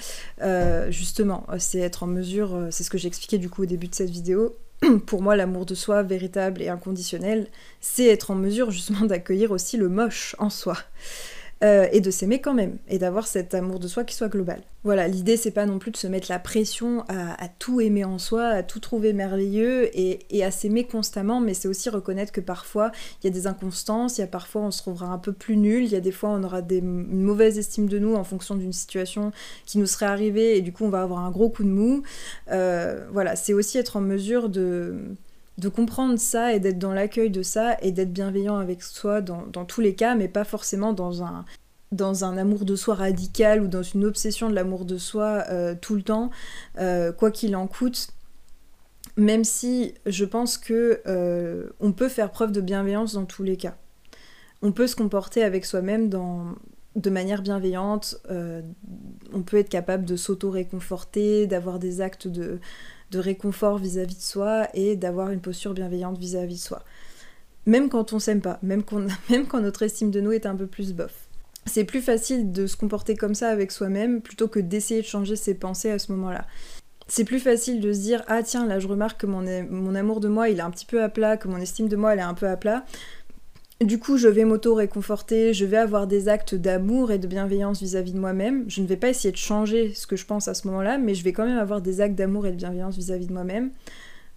justement, 0.90 1.46
c'est 1.58 1.78
être 1.78 2.02
en 2.02 2.06
mesure, 2.06 2.66
c'est 2.70 2.84
ce 2.84 2.90
que 2.90 2.98
j'expliquais 2.98 3.38
du 3.38 3.48
coup 3.48 3.62
au 3.62 3.66
début 3.66 3.88
de 3.88 3.94
cette 3.94 4.11
vidéo, 4.11 4.54
pour 5.06 5.22
moi, 5.22 5.36
l'amour 5.36 5.66
de 5.66 5.74
soi 5.74 6.02
véritable 6.02 6.62
et 6.62 6.68
inconditionnel, 6.68 7.48
c'est 7.80 8.06
être 8.06 8.30
en 8.30 8.34
mesure 8.34 8.70
justement 8.70 9.06
d'accueillir 9.06 9.50
aussi 9.50 9.76
le 9.76 9.88
moche 9.88 10.36
en 10.38 10.50
soi. 10.50 10.76
Euh, 11.64 11.88
et 11.90 12.01
de 12.01 12.12
s'aimer 12.12 12.40
quand 12.40 12.55
même, 12.55 12.77
et 12.87 12.99
d'avoir 12.99 13.27
cet 13.27 13.53
amour 13.53 13.81
de 13.81 13.88
soi 13.88 14.05
qui 14.05 14.14
soit 14.14 14.29
global. 14.29 14.62
Voilà, 14.85 15.09
l'idée 15.09 15.37
c'est 15.37 15.51
pas 15.51 15.66
non 15.66 15.81
plus 15.81 15.90
de 15.90 15.97
se 15.97 16.07
mettre 16.07 16.29
la 16.31 16.38
pression 16.38 17.05
à, 17.09 17.49
tout 17.49 17.81
aimer 17.81 18.05
en 18.05 18.18
soi, 18.18 18.47
à 18.47 18.62
tout 18.62 18.79
trouver 18.79 19.12
merveilleux 19.12 19.90
et, 19.92 20.44
à 20.44 20.53
s'aimer 20.53 20.85
constamment, 20.85 21.40
mais 21.40 21.55
c'est 21.55 21.66
aussi 21.66 21.90
reconnaître 21.90 22.31
que 22.31 22.40
parfois 22.40 22.92
il 23.21 23.27
y 23.27 23.31
a 23.31 23.33
des 23.33 23.49
inconstances, 23.49 24.18
il 24.18 24.21
y 24.21 24.25
a 24.25 24.29
parfois 24.29 24.62
on 24.62 24.71
se 24.71 24.79
trouvera 24.79 25.07
un 25.07 25.18
peu 25.18 25.33
plus 25.33 25.57
nul, 25.57 25.83
il 25.83 25.90
y 25.90 25.97
a 25.97 26.01
des 26.01 26.12
fois 26.12 26.31
on 26.31 26.44
aura 26.44 26.61
une 26.61 27.25
mauvaise 27.25 27.59
estime 27.59 27.88
de 27.88 27.99
nous 27.99 28.14
en 28.14 28.23
fonction 28.23 28.55
d'une 28.55 28.73
situation 28.73 29.33
qui 29.66 29.79
nous 29.79 29.87
serait 29.87 30.07
arrivée 30.07 30.57
et 30.57 30.61
du 30.61 30.73
coup 30.73 30.85
on 30.85 30.90
va 30.90 31.03
avoir 31.03 31.25
un 31.25 31.31
gros 31.33 31.49
coup 31.49 31.64
de 31.64 31.71
mou. 31.71 32.05
Euh, 32.53 33.05
voilà, 33.11 33.35
c'est 33.35 33.53
aussi 33.53 33.79
être 33.79 33.97
en 33.97 34.01
mesure 34.01 34.49
de 34.49 34.94
de 35.59 35.68
comprendre 35.68 36.18
ça 36.18 36.55
et 36.55 36.61
d'être 36.61 36.79
dans 36.79 36.92
l'accueil 36.92 37.31
de 37.31 37.42
ça 37.42 37.77
et 37.83 37.90
d'être 37.90 38.12
bienveillant 38.12 38.59
avec 38.59 38.83
soi 38.83 39.21
dans, 39.21 39.64
tous 39.64 39.81
les 39.81 39.94
cas, 39.94 40.14
mais 40.14 40.29
pas 40.29 40.44
forcément 40.44 40.92
dans 40.92 41.25
un, 41.25 41.44
dans 41.90 42.25
un 42.25 42.38
amour 42.38 42.64
de 42.64 42.77
soi 42.77 42.94
radical 42.94 43.61
ou 43.62 43.66
dans 43.66 43.83
une 43.83 44.05
obsession 44.05 44.49
de 44.49 44.55
l'amour 44.55 44.85
de 44.85 44.99
soi 44.99 45.44
euh, 45.51 45.75
tout 45.79 45.97
le 45.97 46.03
temps, 46.03 46.31
euh, 46.79 47.12
quoi 47.12 47.33
qu'il 47.33 47.57
en 47.57 47.66
coûte. 47.66 48.11
Même 49.16 49.42
si 49.42 49.94
je 50.07 50.25
pense 50.25 50.59
que 50.59 51.01
euh, 51.09 51.68
on 51.81 51.90
peut 51.90 52.09
faire 52.09 52.31
preuve 52.31 52.53
de 52.53 52.61
bienveillance 52.61 53.14
dans 53.14 53.25
tous 53.25 53.42
les 53.42 53.57
cas. 53.57 53.77
On 54.62 54.71
peut 54.71 54.87
se 54.87 54.94
comporter 54.94 55.42
avec 55.42 55.64
soi-même 55.64 56.09
de 56.09 57.11
manière 57.11 57.42
bienveillante. 57.42 58.21
on 58.29 59.42
peut 59.42 59.57
être 59.57 59.68
capable 59.68 60.05
de 60.05 60.16
s'auto-réconforter, 60.16 61.49
d'avoir 61.49 61.81
des 61.81 62.01
actes 62.01 62.29
de, 62.29 62.61
de 63.11 63.18
réconfort 63.18 63.79
vis-à-vis 63.79 64.16
de 64.16 64.23
soi 64.23 64.68
et 64.75 64.97
d'avoir 64.97 65.31
une 65.31 65.40
posture 65.40 65.75
bienveillante 65.75 66.18
vis-à-vis 66.18 66.57
de 66.57 66.61
soi. 66.61 66.83
Même 67.66 67.88
quand 67.88 68.12
on 68.12 68.18
s'aime 68.18 68.40
pas, 68.40 68.59
même, 68.62 68.83
quand 68.83 69.61
notre 69.61 69.83
estime 69.83 70.11
de 70.11 70.21
nous 70.21 70.33
est 70.33 70.47
un 70.47 70.57
peu 70.57 70.66
plus 70.66 70.92
bof. 70.92 71.29
C'est 71.66 71.85
plus 71.85 72.01
facile 72.01 72.51
de 72.51 72.66
se 72.66 72.77
comporter 72.77 73.14
comme 73.14 73.35
ça 73.35 73.51
avec 73.51 73.73
soi-même 73.73 74.23
plutôt 74.23 74.49
que 74.49 74.59
d'essayer 74.59 75.03
de 75.03 75.07
changer 75.07 75.37
ses 75.37 75.55
pensées 75.55 75.90
à 75.90 75.99
ce 75.99 76.12
moment-là. 76.12 76.47
C'est 77.09 77.25
plus 77.25 77.40
facile 77.40 77.81
de 77.81 77.92
se 77.92 78.01
dire 78.01 78.23
ah 78.27 78.42
tiens 78.42 78.66
là 78.66 78.79
je 78.81 78.88
remarque 78.88 79.21
que 79.21 79.27
mon, 79.27 79.42
mon 79.71 79.94
amour 79.94 80.21
de 80.21 80.29
moi 80.29 80.49
il 80.49 80.59
est 80.59 80.62
un 80.62 80.71
petit 80.71 80.87
peu 80.87 81.03
à 81.03 81.09
plat, 81.09 81.37
que 81.37 81.49
mon 81.49 81.59
estime 81.59 81.88
de 81.88 81.97
moi 81.97 82.12
elle 82.12 82.18
est 82.21 82.23
un 82.23 82.35
peu 82.35 82.49
à 82.49 82.57
plat. 82.57 82.85
Du 83.80 84.00
coup, 84.00 84.16
je 84.16 84.26
vais 84.26 84.44
m'auto-réconforter, 84.44 85.54
je 85.54 85.64
vais 85.64 85.76
avoir 85.76 86.08
des 86.08 86.28
actes 86.28 86.56
d'amour 86.56 87.12
et 87.12 87.18
de 87.18 87.28
bienveillance 87.28 87.80
vis-à-vis 87.80 88.12
de 88.12 88.18
moi-même. 88.18 88.64
Je 88.68 88.82
ne 88.82 88.88
vais 88.88 88.96
pas 88.96 89.08
essayer 89.08 89.30
de 89.30 89.36
changer 89.36 89.94
ce 89.94 90.08
que 90.08 90.16
je 90.16 90.26
pense 90.26 90.48
à 90.48 90.54
ce 90.54 90.66
moment-là, 90.66 90.98
mais 90.98 91.14
je 91.14 91.22
vais 91.22 91.32
quand 91.32 91.46
même 91.46 91.58
avoir 91.58 91.80
des 91.80 92.00
actes 92.00 92.16
d'amour 92.16 92.44
et 92.48 92.50
de 92.50 92.56
bienveillance 92.56 92.96
vis-à-vis 92.96 93.28
de 93.28 93.32
moi-même. 93.32 93.70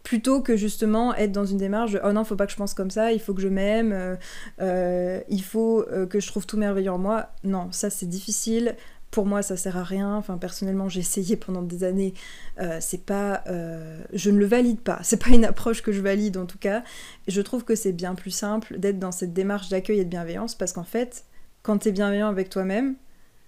Plutôt 0.03 0.41
que 0.41 0.55
justement 0.55 1.15
être 1.15 1.31
dans 1.31 1.45
une 1.45 1.57
démarche 1.57 1.93
de 1.93 2.01
oh 2.03 2.11
non, 2.11 2.23
faut 2.23 2.35
pas 2.35 2.45
que 2.45 2.51
je 2.51 2.57
pense 2.57 2.75
comme 2.75 2.91
ça, 2.91 3.13
il 3.13 3.19
faut 3.19 3.33
que 3.33 3.41
je 3.41 3.47
m'aime, 3.47 3.91
euh, 3.93 4.15
euh, 4.61 5.21
il 5.27 5.43
faut 5.43 5.87
euh, 5.89 6.05
que 6.05 6.19
je 6.19 6.27
trouve 6.27 6.45
tout 6.45 6.57
merveilleux 6.57 6.91
en 6.91 6.99
moi. 6.99 7.29
Non, 7.43 7.71
ça 7.71 7.89
c'est 7.89 8.07
difficile 8.07 8.75
pour 9.11 9.25
moi 9.25 9.41
ça 9.41 9.57
sert 9.57 9.77
à 9.77 9.83
rien. 9.83 10.15
Enfin 10.15 10.37
personnellement 10.37 10.89
j'ai 10.89 11.01
essayé 11.01 11.35
pendant 11.35 11.61
des 11.61 11.83
années. 11.83 12.13
Euh, 12.59 12.77
c'est 12.81 13.05
pas 13.05 13.43
euh, 13.47 14.01
je 14.13 14.31
ne 14.31 14.39
le 14.39 14.45
valide 14.45 14.79
pas. 14.79 14.99
C'est 15.03 15.21
pas 15.21 15.29
une 15.29 15.45
approche 15.45 15.81
que 15.81 15.91
je 15.91 16.01
valide 16.01 16.37
en 16.37 16.45
tout 16.45 16.57
cas. 16.57 16.83
Je 17.27 17.41
trouve 17.41 17.63
que 17.63 17.75
c'est 17.75 17.91
bien 17.91 18.15
plus 18.15 18.31
simple 18.31 18.79
d'être 18.79 18.99
dans 18.99 19.11
cette 19.11 19.33
démarche 19.33 19.69
d'accueil 19.69 19.99
et 19.99 20.05
de 20.05 20.09
bienveillance 20.09 20.55
parce 20.55 20.73
qu'en 20.73 20.83
fait 20.83 21.25
quand 21.61 21.79
tu 21.79 21.89
es 21.89 21.91
bienveillant 21.91 22.29
avec 22.29 22.49
toi-même 22.49 22.95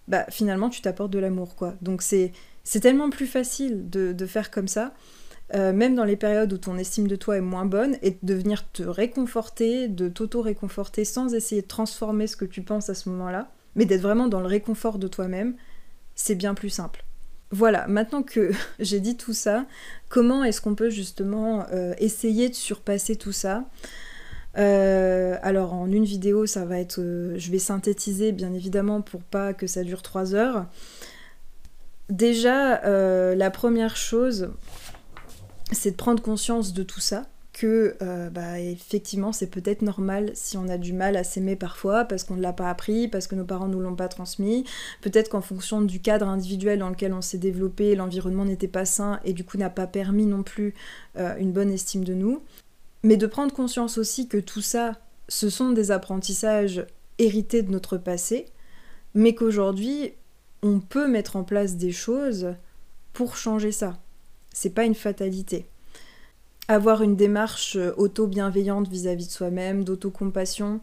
bah 0.08 0.26
finalement 0.30 0.70
tu 0.70 0.82
t'apportes 0.82 1.12
de 1.12 1.20
l'amour 1.20 1.56
quoi. 1.56 1.76
Donc 1.82 2.02
c'est 2.02 2.32
tellement 2.82 3.10
plus 3.10 3.28
facile 3.28 3.90
de, 3.90 4.26
faire 4.26 4.52
comme 4.52 4.68
ça, 4.68 4.94
euh, 5.54 5.74
même 5.74 5.96
dans 5.96 6.04
les 6.04 6.16
périodes 6.16 6.52
où 6.54 6.58
ton 6.58 6.78
estime 6.78 7.08
de 7.08 7.16
toi 7.16 7.38
est 7.38 7.42
moins 7.42 7.66
bonne, 7.66 7.98
et 8.02 8.18
de 8.22 8.34
venir 8.34 8.70
te 8.72 8.84
réconforter, 8.84 9.88
de 9.88 10.10
t'auto-réconforter 10.10 11.06
sans 11.06 11.34
essayer 11.34 11.62
de 11.62 11.68
transformer 11.68 12.28
ce 12.28 12.36
que 12.36 12.46
tu 12.46 12.62
penses 12.62 12.90
à 12.90 12.94
ce 12.94 13.10
moment-là, 13.10 13.52
mais 13.76 13.86
d'être 13.86 14.02
vraiment 14.02 14.28
dans 14.28 14.40
le 14.40 14.48
réconfort 14.48 15.00
de 15.00 15.08
toi-même, 15.08 15.56
c'est 16.16 16.36
bien 16.36 16.54
plus 16.54 16.70
simple. 16.70 17.04
Voilà, 17.52 17.86
maintenant 17.88 18.24
que 18.24 18.52
j'ai 18.80 19.00
dit 19.00 19.16
tout 19.16 19.34
ça, 19.34 19.66
comment 20.10 20.44
est-ce 20.44 20.60
qu'on 20.60 20.76
peut 20.76 20.90
justement 20.90 21.66
euh, 21.72 21.94
essayer 22.00 22.50
de 22.50 22.56
surpasser 22.56 23.16
tout 23.16 23.32
ça? 23.32 23.66
Euh, 24.58 25.38
alors 25.42 25.74
en 25.74 25.92
une 25.92 26.06
vidéo, 26.06 26.46
ça 26.46 26.66
va 26.66 26.80
être, 26.80 27.00
euh, 27.00 27.36
je 27.38 27.52
vais 27.52 27.60
synthétiser 27.60 28.32
bien 28.32 28.54
évidemment 28.54 29.02
pour 29.02 29.22
pas 29.22 29.54
que 29.54 29.68
ça 29.68 29.84
dure 29.84 30.02
trois 30.02 30.34
heures. 30.34 30.66
Déjà, 32.10 32.82
la 33.34 33.50
première 33.50 33.96
chose, 33.96 34.52
c'est 35.72 35.92
de 35.92 35.96
prendre 35.96 36.22
conscience 36.22 36.74
de 36.74 36.84
tout 36.84 37.00
ça, 37.00 37.24
que 37.54 37.96
bah, 38.32 38.60
effectivement 38.60 39.32
c'est 39.32 39.50
peut-être 39.50 39.84
normal 39.84 40.32
si 40.34 40.58
on 40.58 40.68
a 40.68 40.78
du 40.78 40.92
mal 40.92 41.16
à 41.16 41.24
s'aimer 41.24 41.56
parfois 41.56 42.06
parce 42.06 42.24
qu'on 42.24 42.36
ne 42.36 42.42
l'a 42.42 42.52
pas 42.52 42.70
appris, 42.70 43.08
parce 43.08 43.28
que 43.28 43.36
nos 43.36 43.46
parents 43.46 43.68
nous 43.68 43.80
l'ont 43.80 43.96
pas 43.96 44.08
transmis, 44.08 44.66
peut-être 45.02 45.30
qu'en 45.30 45.42
fonction 45.42 45.82
du 45.82 46.00
cadre 46.02 46.28
individuel 46.28 46.80
dans 46.80 46.90
lequel 46.90 47.14
on 47.14 47.22
s'est 47.22 47.38
développé, 47.38 47.96
l'environnement 47.96 48.46
n'était 48.46 48.68
pas 48.68 48.86
sain 48.86 49.20
et 49.24 49.34
du 49.34 49.44
coup 49.44 49.58
n'a 49.58 49.70
pas 49.70 49.88
permis 49.88 50.26
non 50.26 50.42
plus 50.42 50.74
une 51.16 51.52
bonne 51.52 51.72
estime 51.72 52.04
de 52.04 52.16
nous 52.16 52.42
mais 53.04 53.18
de 53.18 53.28
prendre 53.28 53.54
conscience 53.54 53.98
aussi 53.98 54.28
que 54.28 54.38
tout 54.38 54.62
ça, 54.62 54.94
ce 55.28 55.50
sont 55.50 55.72
des 55.72 55.92
apprentissages 55.92 56.86
hérités 57.20 57.62
de 57.62 57.72
notre 57.72 57.98
passé, 57.98 58.46
mais 59.14 59.36
qu'aujourd'hui, 59.36 60.14
on 60.64 60.80
peut 60.80 61.08
mettre 61.08 61.36
en 61.36 61.44
place 61.44 61.76
des 61.76 61.92
choses 61.92 62.56
pour 63.12 63.36
changer 63.36 63.72
ça. 63.72 64.00
C'est 64.54 64.74
pas 64.74 64.86
une 64.86 64.96
fatalité. 64.96 65.66
Avoir 66.70 67.02
une 67.02 67.18
démarche 67.18 67.78
auto-bienveillante 67.98 68.88
vis-à-vis 68.88 69.28
de 69.28 69.32
soi-même, 69.32 69.84
d'auto-compassion, 69.84 70.80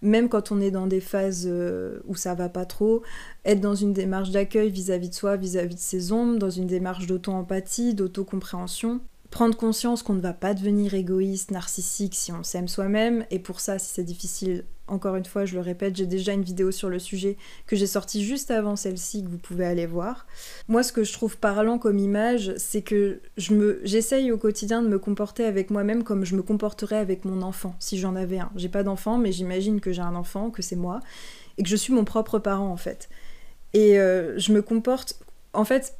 même 0.00 0.28
quand 0.28 0.52
on 0.52 0.60
est 0.60 0.70
dans 0.70 0.86
des 0.86 1.00
phases 1.00 1.48
euh, 1.50 1.98
où 2.06 2.14
ça 2.14 2.34
va 2.34 2.48
pas 2.48 2.64
trop, 2.66 3.02
être 3.44 3.60
dans 3.60 3.74
une 3.74 3.92
démarche 3.92 4.30
d'accueil 4.30 4.70
vis-à-vis 4.70 5.08
de 5.08 5.14
soi, 5.14 5.36
vis-à-vis 5.36 5.74
de 5.74 5.80
ses 5.80 6.12
ombres, 6.12 6.38
dans 6.38 6.50
une 6.50 6.68
démarche 6.68 7.06
d'auto-empathie, 7.06 7.94
d'auto-compréhension, 7.94 9.00
prendre 9.30 9.56
conscience 9.56 10.02
qu'on 10.02 10.14
ne 10.14 10.20
va 10.20 10.32
pas 10.32 10.54
devenir 10.54 10.94
égoïste, 10.94 11.50
narcissique 11.50 12.14
si 12.14 12.32
on 12.32 12.42
s'aime 12.42 12.68
soi-même. 12.68 13.24
Et 13.30 13.38
pour 13.38 13.60
ça, 13.60 13.78
si 13.78 13.92
c'est 13.92 14.04
difficile, 14.04 14.64
encore 14.86 15.16
une 15.16 15.24
fois, 15.24 15.44
je 15.44 15.54
le 15.54 15.60
répète, 15.60 15.96
j'ai 15.96 16.06
déjà 16.06 16.32
une 16.32 16.42
vidéo 16.42 16.70
sur 16.70 16.88
le 16.88 16.98
sujet 16.98 17.36
que 17.66 17.74
j'ai 17.74 17.86
sortie 17.86 18.24
juste 18.24 18.50
avant 18.50 18.76
celle-ci 18.76 19.24
que 19.24 19.28
vous 19.28 19.38
pouvez 19.38 19.64
aller 19.64 19.86
voir. 19.86 20.26
Moi, 20.68 20.82
ce 20.82 20.92
que 20.92 21.04
je 21.04 21.12
trouve 21.12 21.38
parlant 21.38 21.78
comme 21.78 21.98
image, 21.98 22.52
c'est 22.58 22.82
que 22.82 23.20
je 23.36 23.54
me, 23.54 23.80
j'essaye 23.84 24.30
au 24.30 24.36
quotidien 24.36 24.82
de 24.82 24.88
me 24.88 24.98
comporter 24.98 25.44
avec 25.44 25.70
moi-même 25.70 26.04
comme 26.04 26.24
je 26.24 26.36
me 26.36 26.42
comporterais 26.42 26.98
avec 26.98 27.24
mon 27.24 27.40
enfant, 27.42 27.74
si 27.78 27.98
j'en 27.98 28.14
avais 28.14 28.38
un. 28.38 28.50
J'ai 28.56 28.68
pas 28.68 28.82
d'enfant, 28.82 29.16
mais 29.16 29.32
j'imagine 29.32 29.80
que 29.80 29.92
j'ai 29.92 30.02
un 30.02 30.14
enfant, 30.14 30.50
que 30.50 30.62
c'est 30.62 30.76
moi, 30.76 31.00
et 31.56 31.62
que 31.62 31.68
je 31.68 31.76
suis 31.76 31.92
mon 31.92 32.04
propre 32.04 32.38
parent 32.38 32.70
en 32.70 32.76
fait. 32.76 33.08
Et 33.72 33.98
euh, 33.98 34.38
je 34.38 34.52
me 34.52 34.60
comporte, 34.60 35.18
en 35.54 35.64
fait, 35.64 35.94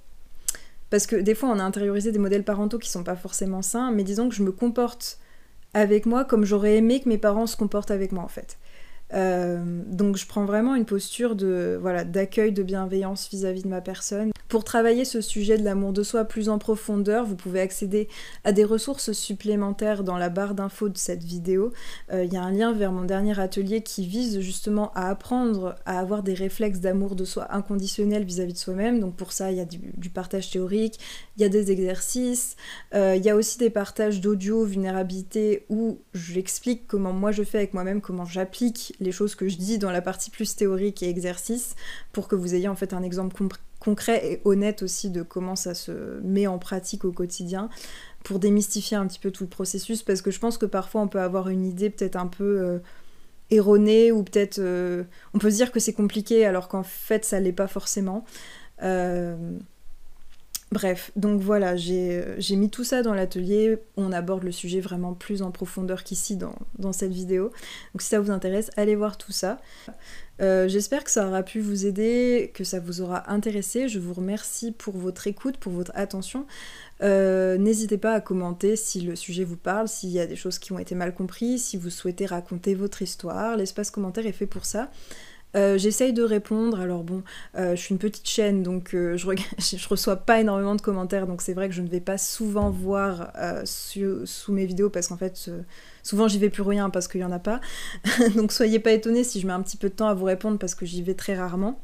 parce 0.95 1.09
que 1.09 1.17
des 1.17 1.35
fois, 1.35 1.49
on 1.49 1.59
a 1.59 1.65
intériorisé 1.65 2.13
des 2.13 2.21
modèles 2.21 2.45
parentaux 2.45 2.79
qui 2.79 2.89
sont 2.89 3.03
pas 3.03 3.17
forcément 3.17 3.63
sains, 3.63 3.91
mais 3.91 4.05
disons 4.05 4.29
que 4.29 4.35
je 4.37 4.45
me 4.45 4.53
comporte 4.53 5.19
avec 5.73 6.07
moi 6.07 6.25
comme 6.25 6.45
j'aurais 6.45 6.77
aimé 6.77 7.01
que 7.01 7.09
mes 7.09 7.19
parents 7.19 7.49
se 7.49 7.57
comportent 7.57 7.91
avec 7.91 8.13
moi 8.13 8.23
en 8.23 8.29
fait. 8.29 8.59
Euh, 9.13 9.83
donc 9.89 10.17
je 10.17 10.25
prends 10.25 10.45
vraiment 10.45 10.77
une 10.77 10.85
posture 10.85 11.35
de 11.35 11.77
voilà 11.81 12.05
d'accueil, 12.05 12.53
de 12.53 12.63
bienveillance 12.63 13.29
vis-à-vis 13.29 13.65
de 13.65 13.69
ma 13.69 13.81
personne. 13.81 14.31
Pour 14.55 14.63
travailler 14.63 15.05
ce 15.05 15.21
sujet 15.21 15.59
de 15.59 15.65
l'amour 15.65 15.93
de 15.93 16.05
soi 16.05 16.25
plus 16.25 16.49
en 16.49 16.59
profondeur, 16.59 17.27
vous 17.27 17.35
pouvez 17.35 17.61
accéder 17.61 18.07
à 18.45 18.53
des 18.53 18.63
ressources 18.63 19.11
supplémentaires 19.11 20.05
dans 20.05 20.17
la 20.17 20.29
barre 20.29 20.55
d'infos 20.55 20.89
de 20.89 20.97
cette 20.97 21.25
vidéo. 21.25 21.73
Euh, 22.13 22.23
il 22.23 22.33
y 22.33 22.37
a 22.37 22.43
un 22.45 22.53
lien 22.53 22.73
vers 22.73 22.93
mon 22.93 23.03
dernier 23.03 23.37
atelier 23.41 23.83
qui 23.83 24.07
vise 24.07 24.39
justement 24.39 24.93
à 24.95 25.09
apprendre 25.09 25.75
à 25.87 25.99
avoir 25.99 26.23
des 26.23 26.35
réflexes 26.35 26.79
d'amour 26.79 27.17
de 27.17 27.25
soi 27.25 27.53
inconditionnel 27.53 28.23
vis-à-vis 28.23 28.53
de 28.53 28.59
soi-même. 28.59 29.01
Donc 29.01 29.17
pour 29.17 29.33
ça, 29.33 29.51
il 29.51 29.59
y 29.59 29.61
a 29.61 29.65
du, 29.65 30.09
partage 30.09 30.49
théorique, 30.53 31.01
il 31.37 31.43
y 31.43 31.45
a 31.45 31.49
des 31.49 31.73
exercices, 31.73 32.55
euh, 32.95 33.17
il 33.17 33.25
y 33.25 33.31
a 33.31 33.35
aussi 33.35 33.59
des 33.59 33.71
partages 33.71 34.21
d'audio, 34.21 34.65
vulnérabilité, 34.65 35.67
où 35.69 35.99
j'explique 36.15 36.87
comment 36.87 37.13
moi 37.13 37.33
je 37.33 37.43
fais 37.43 37.59
avec 37.59 37.75
moi-même, 37.75 38.01
comment 38.01 38.25
j'applique 38.25 38.95
les 39.01 39.11
choses 39.11 39.35
que 39.35 39.49
je 39.49 39.57
dis 39.57 39.79
dans 39.79 39.91
la 39.91 40.01
partie 40.01 40.31
plus 40.31 40.55
théorique 40.55 41.03
et 41.03 41.09
exercice 41.09 41.75
pour 42.13 42.29
que 42.29 42.37
vous 42.37 42.55
ayez 42.55 42.69
en 42.69 42.77
fait 42.77 42.93
un 42.93 43.03
exemple 43.03 43.35
concret 43.81 44.33
et 44.33 44.41
honnête 44.45 44.83
aussi 44.83 45.11
de 45.11 45.23
comment 45.23 45.57
ça 45.57 45.75
se 45.75 46.21
met 46.23 46.47
en 46.47 46.59
pratique 46.59 47.05
au 47.05 47.13
quotidien 47.13 47.69
pour 48.23 48.39
démystifier 48.39 48.97
un 48.97 49.07
petit 49.07 49.19
peu 49.19 49.31
tout 49.31 49.45
le 49.45 49.51
processus 49.51 50.03
parce 50.03 50.23
que 50.23 50.31
je 50.31 50.41
pense 50.41 50.59
que 50.59 50.67
parfois 50.67 51.03
on 51.03 51.09
peut 51.09 51.21
avoir 51.21 51.49
une 51.49 51.65
idée 51.65 51.91
peut-être 51.91 52.17
un 52.17 52.27
peu 52.27 52.61
euh, 52.61 52.79
erronée 53.51 54.11
ou 54.13 54.23
peut-être 54.23 54.59
euh, 54.59 55.05
on 55.35 55.39
peut 55.39 55.51
se 55.51 55.57
dire 55.57 55.71
que 55.71 55.81
c'est 55.81 55.93
compliqué 55.93 56.47
alors 56.47 56.69
qu'en 56.69 56.83
fait 56.83 57.25
ça 57.25 57.41
l'est 57.41 57.53
pas 57.53 57.69
forcément. 57.69 58.25
Euh, 58.83 59.37
Bref, 60.75 61.13
donc 61.15 61.41
voilà, 61.41 61.77
euh, 61.77 62.35
j'ai 62.37 62.57
mis 62.57 62.69
tout 62.69 62.83
ça 62.83 63.03
dans 63.03 63.15
l'atelier. 63.15 63.79
On 63.97 64.11
aborde 64.11 64.43
le 64.43 64.51
sujet 64.51 64.81
vraiment 64.81 65.15
plus 65.15 65.41
en 65.41 65.53
profondeur 65.53 66.03
qu'ici 66.03 66.37
dans, 66.37 66.93
cette 66.93 67.13
vidéo. 67.13 67.53
Donc 67.93 68.03
si 68.03 68.09
ça 68.09 68.19
vous 68.19 68.33
intéresse, 68.33 68.73
allez 68.77 68.97
voir 68.97 69.17
tout 69.17 69.31
ça. 69.31 69.61
Euh, 70.43 70.67
j'espère 70.67 71.05
que 71.05 71.13
ça 71.13 71.29
aura 71.29 71.45
pu 71.45 71.61
vous 71.61 71.87
aider, 71.87 72.51
que 72.55 72.65
ça 72.65 72.81
vous 72.81 73.03
aura 73.03 73.31
intéressé. 73.31 73.87
Je 73.87 74.01
vous 74.01 74.15
remercie 74.15 74.73
pour 74.73 74.97
votre 74.97 75.29
écoute, 75.29 75.59
pour 75.59 75.73
votre 75.73 75.93
attention. 75.95 76.45
Euh, 77.05 77.57
n'hésitez 77.57 77.97
pas 77.97 78.13
à 78.13 78.21
commenter 78.21 78.75
si 78.75 79.01
le 79.01 79.15
sujet 79.15 79.45
vous 79.45 79.57
parle, 79.57 79.87
s'il 79.87 80.11
y 80.11 80.19
a 80.19 80.27
des 80.27 80.35
choses 80.35 80.59
qui 80.59 80.73
ont 80.73 80.81
été 80.81 80.97
mal 80.97 81.15
comprises, 81.15 81.63
si 81.63 81.77
vous 81.77 81.91
souhaitez 81.91 82.27
raconter 82.27 82.75
votre 82.75 83.01
histoire. 83.01 83.57
L'espace 83.57 83.93
commentaire 83.93 84.27
est 84.27 84.33
fait 84.33 84.47
pour 84.47 84.65
ça. 84.65 84.91
Euh, 85.55 85.79
j'essaye 85.79 86.13
de 86.13 86.23
répondre. 86.23 86.81
Alors 86.81 87.05
bon, 87.05 87.23
euh, 87.57 87.77
je 87.77 87.81
suis 87.81 87.93
une 87.93 87.99
petite 87.99 88.29
chaîne, 88.29 88.63
donc 88.63 88.95
euh, 88.95 89.17
je, 89.59 89.89
reçois 89.89 90.17
pas 90.17 90.41
énormément 90.41 90.75
de 90.75 90.81
commentaires, 90.81 91.27
donc 91.27 91.43
c'est 91.43 91.55
vrai 91.55 91.69
que 91.69 91.75
je 91.75 91.83
ne 91.83 91.89
vais 91.89 92.01
pas 92.01 92.19
souvent 92.19 92.71
voir 92.71 93.33
sous 93.65 94.53
mes 94.53 94.67
vidéos 94.67 94.91
parce 94.91 95.09
qu'en 95.09 95.17
fait, 95.17 95.51
souvent 96.03 96.29
j'y 96.29 96.39
vais 96.39 96.51
plus 96.51 96.63
rien 96.63 96.91
parce 96.91 97.09
qu'il 97.09 97.21
y 97.21 97.25
en 97.25 97.33
a 97.33 97.39
pas. 97.39 97.61
donc 98.37 98.53
soyez 98.53 98.79
pas 98.79 98.93
étonnés 98.93 99.25
si 99.25 99.41
je 99.41 99.47
mets 99.47 99.53
un 99.53 99.63
petit 99.63 99.77
peu 99.77 99.89
de 99.89 99.95
temps 99.95 100.09
à 100.09 100.15
vous 100.15 100.25
répondre 100.25 100.59
parce 100.59 100.75
que 100.75 100.87
j'y 100.87 101.03
vais 101.03 101.15
très 101.15 101.35
rarement. 101.35 101.81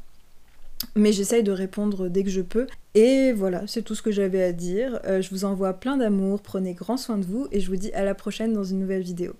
Mais 0.95 1.13
j'essaye 1.13 1.43
de 1.43 1.51
répondre 1.51 2.09
dès 2.09 2.23
que 2.23 2.31
je 2.31 2.41
peux. 2.41 2.65
Et 2.95 3.33
voilà, 3.33 3.67
c'est 3.67 3.83
tout 3.83 3.93
ce 3.93 4.01
que 4.01 4.11
j'avais 4.11 4.41
à 4.43 4.51
dire. 4.51 4.99
je 5.05 5.29
vous 5.29 5.45
envoie 5.45 5.73
plein 5.73 5.95
d'amour, 5.95 6.41
prenez 6.41 6.73
grand 6.73 6.97
soin 6.97 7.19
de 7.19 7.25
vous 7.25 7.47
et 7.51 7.59
je 7.59 7.69
vous 7.69 7.75
dis 7.75 7.93
à 7.93 8.03
la 8.03 8.15
prochaine 8.15 8.53
dans 8.53 8.63
une 8.63 8.79
nouvelle 8.79 9.03
vidéo. 9.03 9.35